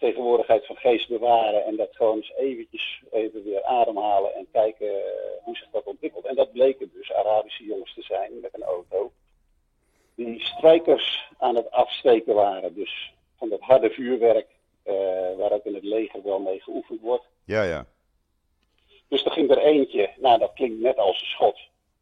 tegenwoordigheid 0.01 0.65
van 0.65 0.75
geest 0.75 1.07
bewaren 1.07 1.65
en 1.65 1.75
dat 1.75 1.95
gewoon 1.95 2.15
eens 2.15 2.33
eventjes 2.37 3.01
even 3.11 3.43
weer 3.43 3.63
ademhalen 3.63 4.35
en 4.35 4.47
kijken 4.51 4.87
eh, 4.87 5.03
hoe 5.43 5.55
zich 5.55 5.69
dat 5.71 5.83
ontwikkelt. 5.83 6.25
En 6.25 6.35
dat 6.35 6.51
bleken 6.51 6.91
dus 6.93 7.13
Arabische 7.13 7.63
jongens 7.63 7.93
te 7.93 8.01
zijn 8.01 8.39
met 8.41 8.53
een 8.53 8.63
auto. 8.63 9.11
Die 10.15 10.39
strijkers 10.39 11.31
aan 11.37 11.55
het 11.55 11.71
afsteken 11.71 12.35
waren, 12.35 12.75
dus 12.75 13.13
van 13.37 13.49
dat 13.49 13.59
harde 13.59 13.89
vuurwerk 13.89 14.47
eh, 14.83 14.93
waar 15.37 15.51
ook 15.51 15.65
in 15.65 15.73
het 15.73 15.83
leger 15.83 16.23
wel 16.23 16.39
mee 16.39 16.59
geoefend 16.61 17.01
wordt. 17.01 17.25
Ja, 17.45 17.63
ja. 17.63 17.85
Dus 19.07 19.25
er 19.25 19.31
ging 19.31 19.51
er 19.51 19.57
eentje, 19.57 20.09
nou 20.17 20.39
dat 20.39 20.53
klinkt 20.53 20.81
net 20.81 20.97
als 20.97 21.21
een 21.21 21.27
schot. 21.27 21.59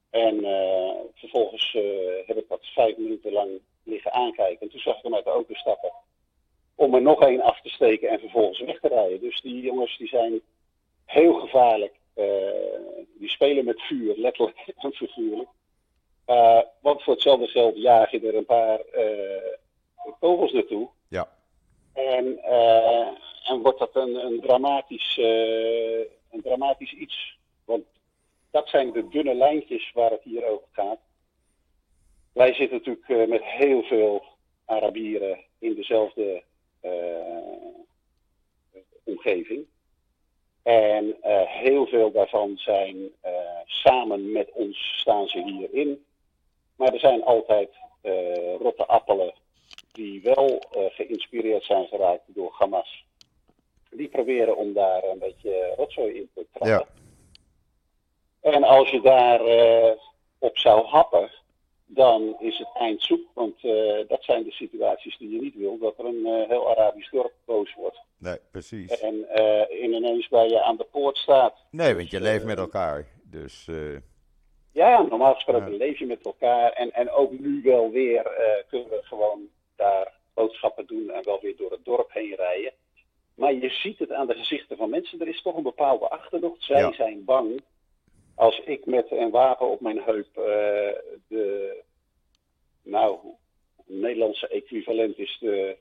En 0.09 0.43
eh, 0.43 0.95
vervolgens 1.13 1.77
heb 2.25 2.37
ik 2.37 2.47
dat 2.47 2.65
vijf 2.65 2.97
minuten 2.97 3.31
lang 3.31 3.49
liggen 3.83 4.11
aankijken. 4.11 4.61
En 4.61 4.69
toen 4.69 4.79
zag 4.79 4.97
ik 4.97 5.03
hem 5.03 5.15
uit 5.15 5.23
de 5.23 5.29
auto 5.29 5.53
stappen 5.53 5.91
om 6.79 6.93
er 6.93 7.01
nog 7.01 7.21
één 7.21 7.41
af 7.41 7.61
te 7.61 7.69
steken 7.69 8.09
en 8.09 8.19
vervolgens 8.19 8.59
weg 8.59 8.79
te 8.79 8.87
rijden. 8.87 9.19
Dus 9.19 9.41
die 9.41 9.61
jongens 9.61 9.97
die 9.97 10.07
zijn 10.07 10.41
heel 11.05 11.33
gevaarlijk. 11.33 11.93
Eh, 12.13 12.25
die 13.17 13.29
spelen 13.29 13.65
met 13.65 13.81
vuur, 13.81 14.17
letterlijk 14.17 14.57
en 14.77 14.93
figuurlijk. 14.93 15.49
Eh, 16.25 16.61
want 16.81 17.03
voor 17.03 17.13
hetzelfde 17.13 17.47
geld 17.47 17.77
jaag 17.77 18.11
je 18.11 18.19
er 18.19 18.35
een 18.35 18.45
paar 18.45 18.79
eh, 18.79 19.53
kogels 20.19 20.51
naartoe. 20.51 20.89
Ja. 21.09 21.29
En, 21.93 22.43
en 23.43 23.61
wordt 23.61 23.79
dat 23.79 23.95
een, 23.95 24.15
een, 24.15 24.41
dramatisch, 24.41 25.17
een 26.31 26.41
dramatisch 26.41 26.93
iets. 26.93 27.37
Want 27.65 27.83
dat 28.51 28.69
zijn 28.69 28.91
de 28.91 29.07
dunne 29.07 29.33
lijntjes 29.33 29.91
waar 29.91 30.11
het 30.11 30.23
hier 30.23 30.45
over 30.45 30.67
gaat. 30.71 30.99
Wij 32.33 32.53
zitten 32.53 32.77
natuurlijk 32.77 33.29
met 33.29 33.43
heel 33.43 33.83
veel 33.83 34.23
Arabieren 34.65 35.39
in 35.59 35.75
dezelfde 35.75 36.43
omgeving. 39.03 39.65
En 40.63 41.21
eh, 41.21 41.41
heel 41.45 41.85
veel 41.85 42.11
daarvan 42.11 42.57
zijn 42.57 43.09
eh, 43.21 43.31
samen 43.65 44.31
met 44.31 44.51
ons 44.51 44.93
staan 44.97 45.27
ze 45.27 45.43
hierin. 45.43 46.05
Maar 46.75 46.93
er 46.93 46.99
zijn 46.99 47.23
altijd 47.23 47.69
eh, 48.01 48.55
rotte 48.55 48.85
appelen 48.85 49.33
die 49.91 50.21
wel 50.21 50.59
eh, 50.71 50.85
geïnspireerd 50.89 51.63
zijn 51.63 51.87
geraakt 51.87 52.23
door 52.25 52.55
Hamas. 52.57 53.05
Die 53.89 54.07
proberen 54.07 54.57
om 54.57 54.73
daar 54.73 55.03
een 55.03 55.19
beetje 55.19 55.73
rotzooi 55.77 56.15
in 56.15 56.29
te 56.33 56.45
trappen. 56.53 56.87
Ja. 58.41 58.51
En 58.51 58.63
als 58.63 58.89
je 58.89 59.01
daar 59.01 59.45
eh, 59.45 59.91
op 60.37 60.57
zou 60.57 60.85
happen, 60.85 61.31
dan 61.91 62.35
is 62.39 62.57
het 62.57 62.69
eind 62.73 63.01
zoek. 63.03 63.21
Want 63.33 63.55
eh, 63.63 64.07
dat 64.07 64.23
zijn 64.23 64.43
de 64.43 64.51
situaties 64.51 65.17
die 65.17 65.29
je 65.29 65.41
niet 65.41 65.55
wil. 65.55 65.77
Dat 65.77 65.97
er 65.99 66.05
een 66.05 66.25
eh, 66.25 66.47
heel 66.47 66.69
Arabisch 66.69 67.11
dorp 67.11 67.33
boos 67.45 67.73
wordt. 67.75 67.99
Nee, 68.17 68.37
precies. 68.51 68.99
En 68.99 69.29
eh, 69.29 69.81
in 69.83 69.93
ineens 69.93 70.27
waar 70.27 70.47
je 70.47 70.61
aan 70.61 70.77
de 70.77 70.87
poort 70.91 71.17
staat. 71.17 71.55
Nee, 71.71 71.95
want 71.95 72.11
je 72.11 72.17
Dus, 72.19 72.27
leeft 72.27 72.45
met 72.45 72.57
elkaar. 72.57 73.07
Dus 73.23 73.67
Ja, 74.71 75.01
normaal 75.01 75.33
gesproken 75.33 75.77
leef 75.77 75.99
je 75.99 76.05
met 76.05 76.25
elkaar. 76.25 76.71
En, 76.71 76.91
en 76.91 77.09
ook 77.09 77.39
nu 77.39 77.61
wel 77.63 77.89
weer 77.91 78.31
kunnen 78.69 78.89
we 78.89 78.99
gewoon 79.03 79.39
daar 79.75 80.13
boodschappen 80.33 80.87
doen 80.87 81.09
en 81.11 81.23
wel 81.25 81.39
weer 81.41 81.55
door 81.57 81.71
het 81.71 81.85
dorp 81.85 82.11
heen 82.13 82.35
rijden. 82.35 82.71
Maar 83.35 83.53
je 83.53 83.69
ziet 83.69 83.99
het 83.99 84.11
aan 84.11 84.27
de 84.27 84.33
gezichten 84.33 84.77
van 84.77 84.89
mensen. 84.89 85.19
Er 85.21 85.27
is 85.27 85.41
toch 85.41 85.55
een 85.55 85.63
bepaalde 85.63 86.09
achterdocht. 86.09 86.63
Zij 86.63 86.79
Ja. 86.79 86.91
zijn 86.93 87.25
bang. 87.25 87.61
Als 88.39 88.59
ik 88.65 88.85
met 88.85 89.11
een 89.11 89.29
wapen 89.29 89.69
op 89.69 89.81
mijn 89.81 90.01
heup 90.01 90.37
eh, 90.37 90.43
de, 91.27 91.75
nou, 92.83 93.17
het 93.77 93.85
Nederlandse 93.87 94.47
equivalent 94.47 95.17
is 95.17 95.37
de, 95.39 95.77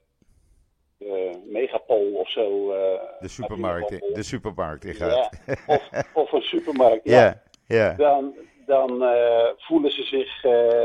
de 0.96 1.42
megapol 1.44 2.12
of 2.14 2.30
zo. 2.30 2.72
eh, 2.72 3.20
de 3.20 3.28
supermarkt, 3.28 4.14
de 4.14 4.22
supermarkt 4.22 4.98
Ja, 4.98 5.30
of, 5.66 5.90
of 6.14 6.32
een 6.32 6.42
supermarkt. 6.42 7.04
Ja, 7.10 7.42
Ja, 7.66 7.76
ja. 7.76 7.94
dan, 7.94 8.34
dan 8.66 9.02
eh, 9.02 9.48
voelen 9.56 9.90
ze 9.92 10.02
zich 10.02 10.40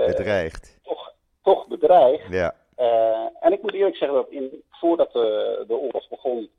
Bedreigd. 0.08 0.80
toch, 0.84 1.14
toch 1.42 1.68
bedreigd. 1.68 2.28
Ja, 2.30 2.56
en 3.40 3.52
ik 3.52 3.62
moet 3.62 3.74
eerlijk 3.74 3.96
zeggen 3.98 4.18
dat 4.18 4.30
in, 4.30 4.64
voordat 4.70 5.12
de, 5.12 5.64
de 5.68 5.74
oorlog 5.76 6.10
begon, 6.10 6.50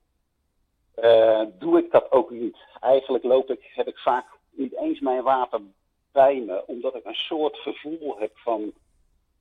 doe 1.59 1.79
ik 1.79 1.91
dat 1.91 2.13
ook 2.13 2.31
niet. 2.31 2.57
Eigenlijk 2.81 3.25
loop 3.25 3.51
ik, 3.51 3.71
heb 3.75 3.87
ik 3.89 3.99
vaak 3.99 4.27
niet 4.57 4.77
eens 4.77 5.01
mijn 5.01 5.23
wapen 5.23 5.75
bij 6.13 6.43
me, 6.47 6.67
omdat 6.67 6.95
ik 6.95 7.05
een 7.05 7.15
soort 7.15 7.57
gevoel 7.57 8.17
heb 8.19 8.31
van 8.35 8.73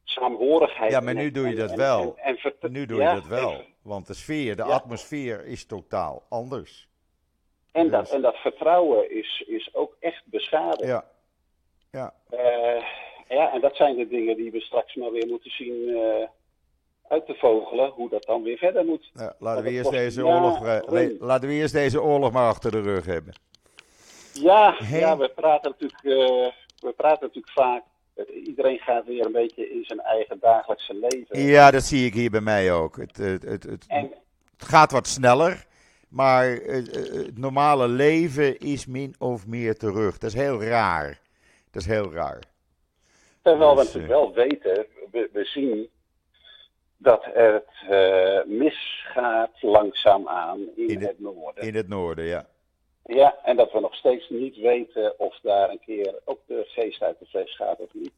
saamhorigheid. 0.03 0.91
Ja, 0.91 0.99
maar 0.99 1.13
nu 1.13 1.31
doe 1.31 1.47
je 1.49 1.55
dat 1.55 1.71
en- 1.71 1.77
wel. 1.77 2.15
en- 2.17 2.37
nu 2.71 2.85
doe 2.85 2.99
ja, 2.99 3.09
je 3.13 3.15
dat 3.19 3.27
wel. 3.27 3.61
Want 3.81 4.07
de 4.07 4.13
sfeer, 4.13 4.55
de 4.55 4.63
Ja. 4.63 4.69
atmosfeer 4.69 5.45
is 5.45 5.65
totaal 5.65 6.23
anders. 6.29 6.87
en 7.71 7.89
dat, 7.89 7.99
Dus- 8.05 8.11
en 8.13 8.21
dat 8.21 8.35
vertrouwen 8.35 9.11
is, 9.15 9.43
is 9.47 9.75
ook 9.75 9.95
echt 9.99 10.21
beschadigd. 10.25 10.83
Ja, 10.89 11.05
ja. 11.91 12.13
Eh, 12.29 12.83
ja, 13.27 13.53
en 13.53 13.61
dat 13.61 13.75
zijn 13.75 13.95
de 13.95 14.07
dingen 14.07 14.35
die 14.37 14.51
we 14.51 14.59
straks 14.61 14.95
maar 14.95 15.11
weer 15.11 15.27
moeten 15.27 15.51
zien 15.51 15.87
eh, 15.95 16.27
uit 17.07 17.25
te 17.25 17.33
vogelen, 17.35 17.89
hoe 17.89 18.09
dat 18.09 18.23
dan 18.23 18.43
weer 18.43 18.57
verder 18.57 18.85
moet. 18.85 19.09
Nou, 19.13 19.31
laten, 19.39 19.63
we 19.63 19.69
eerst 19.69 19.83
kost 19.89 19.97
deze 19.97 20.25
oorlog, 20.25 20.65
eh, 20.65 21.19
laten 21.19 21.47
we 21.49 21.53
eerst 21.53 21.73
deze 21.73 22.01
oorlog 22.01 22.31
maar 22.31 22.47
achter 22.47 22.71
de 22.71 22.81
rug 22.81 23.05
hebben. 23.05 23.33
Ja, 24.33 24.75
ja 24.89 25.17
we, 25.17 25.29
praten 25.35 25.71
natuurlijk, 25.79 26.03
eh, 26.03 26.51
we 26.79 26.93
praten 26.95 27.21
natuurlijk 27.21 27.53
vaak. 27.53 27.83
Het- 28.15 28.29
iedereen 28.29 28.77
gaat 28.79 29.05
weer 29.05 29.25
een 29.25 29.31
beetje 29.31 29.69
in 29.71 29.83
zijn 29.85 29.99
eigen 29.99 30.39
dagelijkse 30.39 30.93
leven. 30.93 31.39
Ja, 31.39 31.71
dat 31.71 31.83
zie 31.83 32.05
ik 32.05 32.13
hier 32.13 32.29
bij 32.31 32.41
mij 32.41 32.73
ook. 32.73 32.97
Het, 32.97 33.17
het, 33.17 33.43
het, 33.43 33.63
het, 33.63 33.85
En 33.87 34.11
het 34.57 34.63
gaat 34.67 34.91
wat 34.91 35.07
sneller, 35.07 35.65
maar 36.09 36.45
eh, 36.57 36.77
eh, 36.77 37.13
het 37.25 37.37
normale 37.37 37.87
leven 37.87 38.57
is 38.59 38.85
min 38.85 39.15
of 39.19 39.47
meer 39.47 39.77
terug. 39.77 40.17
Dat 40.17 40.29
is 40.29 40.35
heel 40.39 40.63
raar. 40.63 41.19
Dat 41.71 41.81
is 41.81 41.87
heel 41.87 42.11
raar. 42.13 42.39
terwijl 43.41 43.69
we 43.75 43.75
Dus, 43.83 43.85
natuurlijk 43.93 44.13
wel 44.13 44.33
weten, 44.33 44.85
we, 45.11 45.29
we 45.33 45.45
zien 45.45 45.89
dat 46.97 47.23
het 47.33 47.69
uh, 47.89 48.43
misgaat 48.59 49.61
langzaamaan 49.61 50.59
in, 50.75 50.87
In 50.87 50.99
het- 50.99 51.07
het 51.09 51.19
noorden. 51.19 51.63
In 51.63 51.75
het 51.75 51.87
noorden, 51.87 52.25
ja. 52.25 52.45
Ja, 53.03 53.35
en 53.43 53.55
dat 53.55 53.71
we 53.71 53.79
nog 53.79 53.95
steeds 53.95 54.29
niet 54.29 54.55
weten 54.55 55.19
of 55.19 55.39
daar 55.41 55.69
een 55.69 55.79
keer 55.79 56.19
ook 56.25 56.39
de 56.47 56.63
geest 56.67 57.01
uit 57.01 57.19
de 57.19 57.25
fles 57.25 57.55
gaat 57.55 57.79
of 57.79 57.93
niet. 57.93 58.11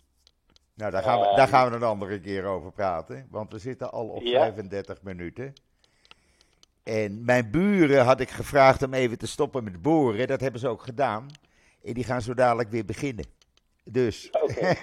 Nou, 0.73 0.91
daar 0.91 1.03
gaan, 1.03 1.19
we, 1.19 1.25
Ehm. 1.25 1.35
daar 1.35 1.47
gaan 1.47 1.69
we 1.69 1.75
een 1.75 1.83
andere 1.83 2.19
keer 2.19 2.45
over 2.45 2.71
praten. 2.71 3.27
Want 3.31 3.51
we 3.51 3.59
zitten 3.59 3.91
al 3.91 4.07
op 4.07 4.21
Ja. 4.21 4.39
35 4.39 5.01
minuten. 5.01 5.53
En 6.83 7.25
mijn 7.25 7.51
buren 7.51 8.03
had 8.05 8.19
ik 8.19 8.29
gevraagd 8.29 8.83
om 8.83 8.93
even 8.93 9.17
te 9.17 9.27
stoppen 9.27 9.63
met 9.63 9.81
boren. 9.81 10.27
Dat 10.27 10.41
hebben 10.41 10.59
ze 10.59 10.67
ook 10.67 10.81
gedaan. 10.83 11.27
En 11.83 11.93
die 11.93 12.03
gaan 12.03 12.21
zo 12.21 12.33
dadelijk 12.33 12.69
weer 12.69 12.85
beginnen. 12.85 13.25
Dus. 13.83 14.29
Oké. 14.31 14.69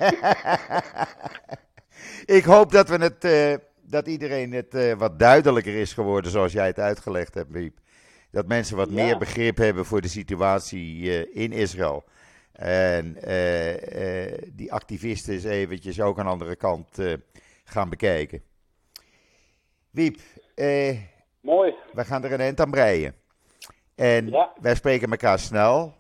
ik 2.38 2.44
hoop 2.44 2.72
dat, 2.72 2.88
we 2.88 2.96
het, 2.96 3.24
eh, 3.24 3.54
dat 3.80 4.06
iedereen 4.06 4.52
het 4.52 4.74
eh, 4.74 4.92
wat 4.94 5.18
duidelijker 5.18 5.74
is 5.74 5.92
geworden 5.92 6.30
zoals 6.30 6.52
jij 6.52 6.66
het 6.66 6.78
uitgelegd 6.78 7.34
hebt, 7.34 7.50
Wiep. 7.50 7.78
Dat 8.32 8.46
mensen 8.46 8.76
wat 8.76 8.90
meer 8.90 9.18
begrip 9.18 9.56
hebben 9.56 9.84
voor 9.84 10.00
de 10.00 10.08
situatie 10.08 11.10
eh, 11.10 11.42
in 11.42 11.52
Israël. 11.52 12.04
En 12.52 13.16
eh, 13.22 14.26
eh, 14.26 14.38
die 14.52 14.72
activisten 14.72 15.32
eens 15.32 15.44
eventjes 15.44 16.00
ook 16.00 16.18
een 16.18 16.26
andere 16.26 16.56
kant 16.56 16.98
gaan 17.64 17.88
bekijken. 17.88 18.42
Wiep, 19.90 20.18
Mooi. 21.40 21.74
we 21.92 22.04
gaan 22.04 22.24
er 22.24 22.32
een 22.32 22.40
eind 22.40 22.60
aan 22.60 22.70
breien. 22.70 23.14
En 23.94 24.28
Ja. 24.28 24.52
wij 24.60 24.74
spreken 24.74 25.10
elkaar 25.10 25.38
snel. 25.38 25.94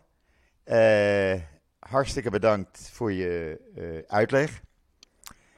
Hartstikke 1.78 2.30
bedankt 2.30 2.90
voor 2.92 3.12
je 3.12 4.04
uitleg. 4.06 4.62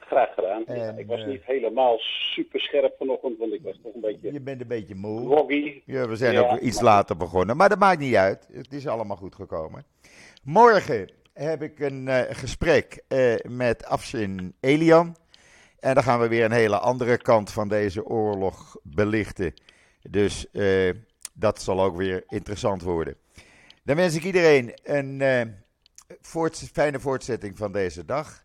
Graag 0.05 0.33
gedaan. 0.33 0.63
Ja, 0.67 0.91
ik 0.97 1.07
was 1.07 1.19
eh, 1.21 1.27
niet 1.27 1.43
helemaal 1.45 1.95
super 1.99 2.59
scherp 2.59 2.95
vanochtend, 2.97 3.37
want 3.37 3.53
ik 3.53 3.61
was 3.63 3.79
toch 3.83 3.93
een 3.93 4.01
beetje 4.01 4.33
Je 4.33 4.41
bent 4.41 4.61
een 4.61 4.67
beetje 4.67 4.95
moe. 4.95 5.25
groggy. 5.31 5.81
Ja, 5.85 6.07
we 6.07 6.15
zijn 6.15 6.33
Ja, 6.33 6.39
ook 6.41 6.59
iets 6.59 6.75
maar- 6.75 6.83
later 6.83 7.17
begonnen, 7.17 7.57
maar 7.57 7.69
dat 7.69 7.79
maakt 7.79 7.99
niet 7.99 8.15
uit. 8.15 8.47
Het 8.53 8.73
is 8.73 8.87
allemaal 8.87 9.17
goed 9.17 9.35
gekomen. 9.35 9.85
Morgen 10.43 11.11
heb 11.33 11.61
ik 11.61 11.79
een 11.79 12.07
eh, 12.07 12.35
gesprek 12.35 13.03
eh, 13.07 13.33
met 13.47 13.85
Afshin 13.85 14.55
Elian. 14.59 15.15
En 15.79 15.93
dan 15.93 16.03
gaan 16.03 16.19
we 16.19 16.27
weer 16.27 16.45
een 16.45 16.51
hele 16.51 16.77
andere 16.79 17.17
kant 17.17 17.51
van 17.51 17.67
deze 17.67 18.05
oorlog 18.05 18.75
belichten. 18.83 19.53
Dus 20.09 20.45
dat 21.33 21.61
zal 21.61 21.83
ook 21.83 21.97
weer 21.97 22.23
interessant 22.27 22.81
worden. 22.81 23.15
Dan 23.83 23.95
wens 23.95 24.15
ik 24.15 24.23
iedereen 24.23 24.73
een 24.83 25.21
voort- 26.21 26.69
fijne 26.73 26.99
voortzetting 26.99 27.57
van 27.57 27.71
deze 27.71 28.05
dag. 28.05 28.44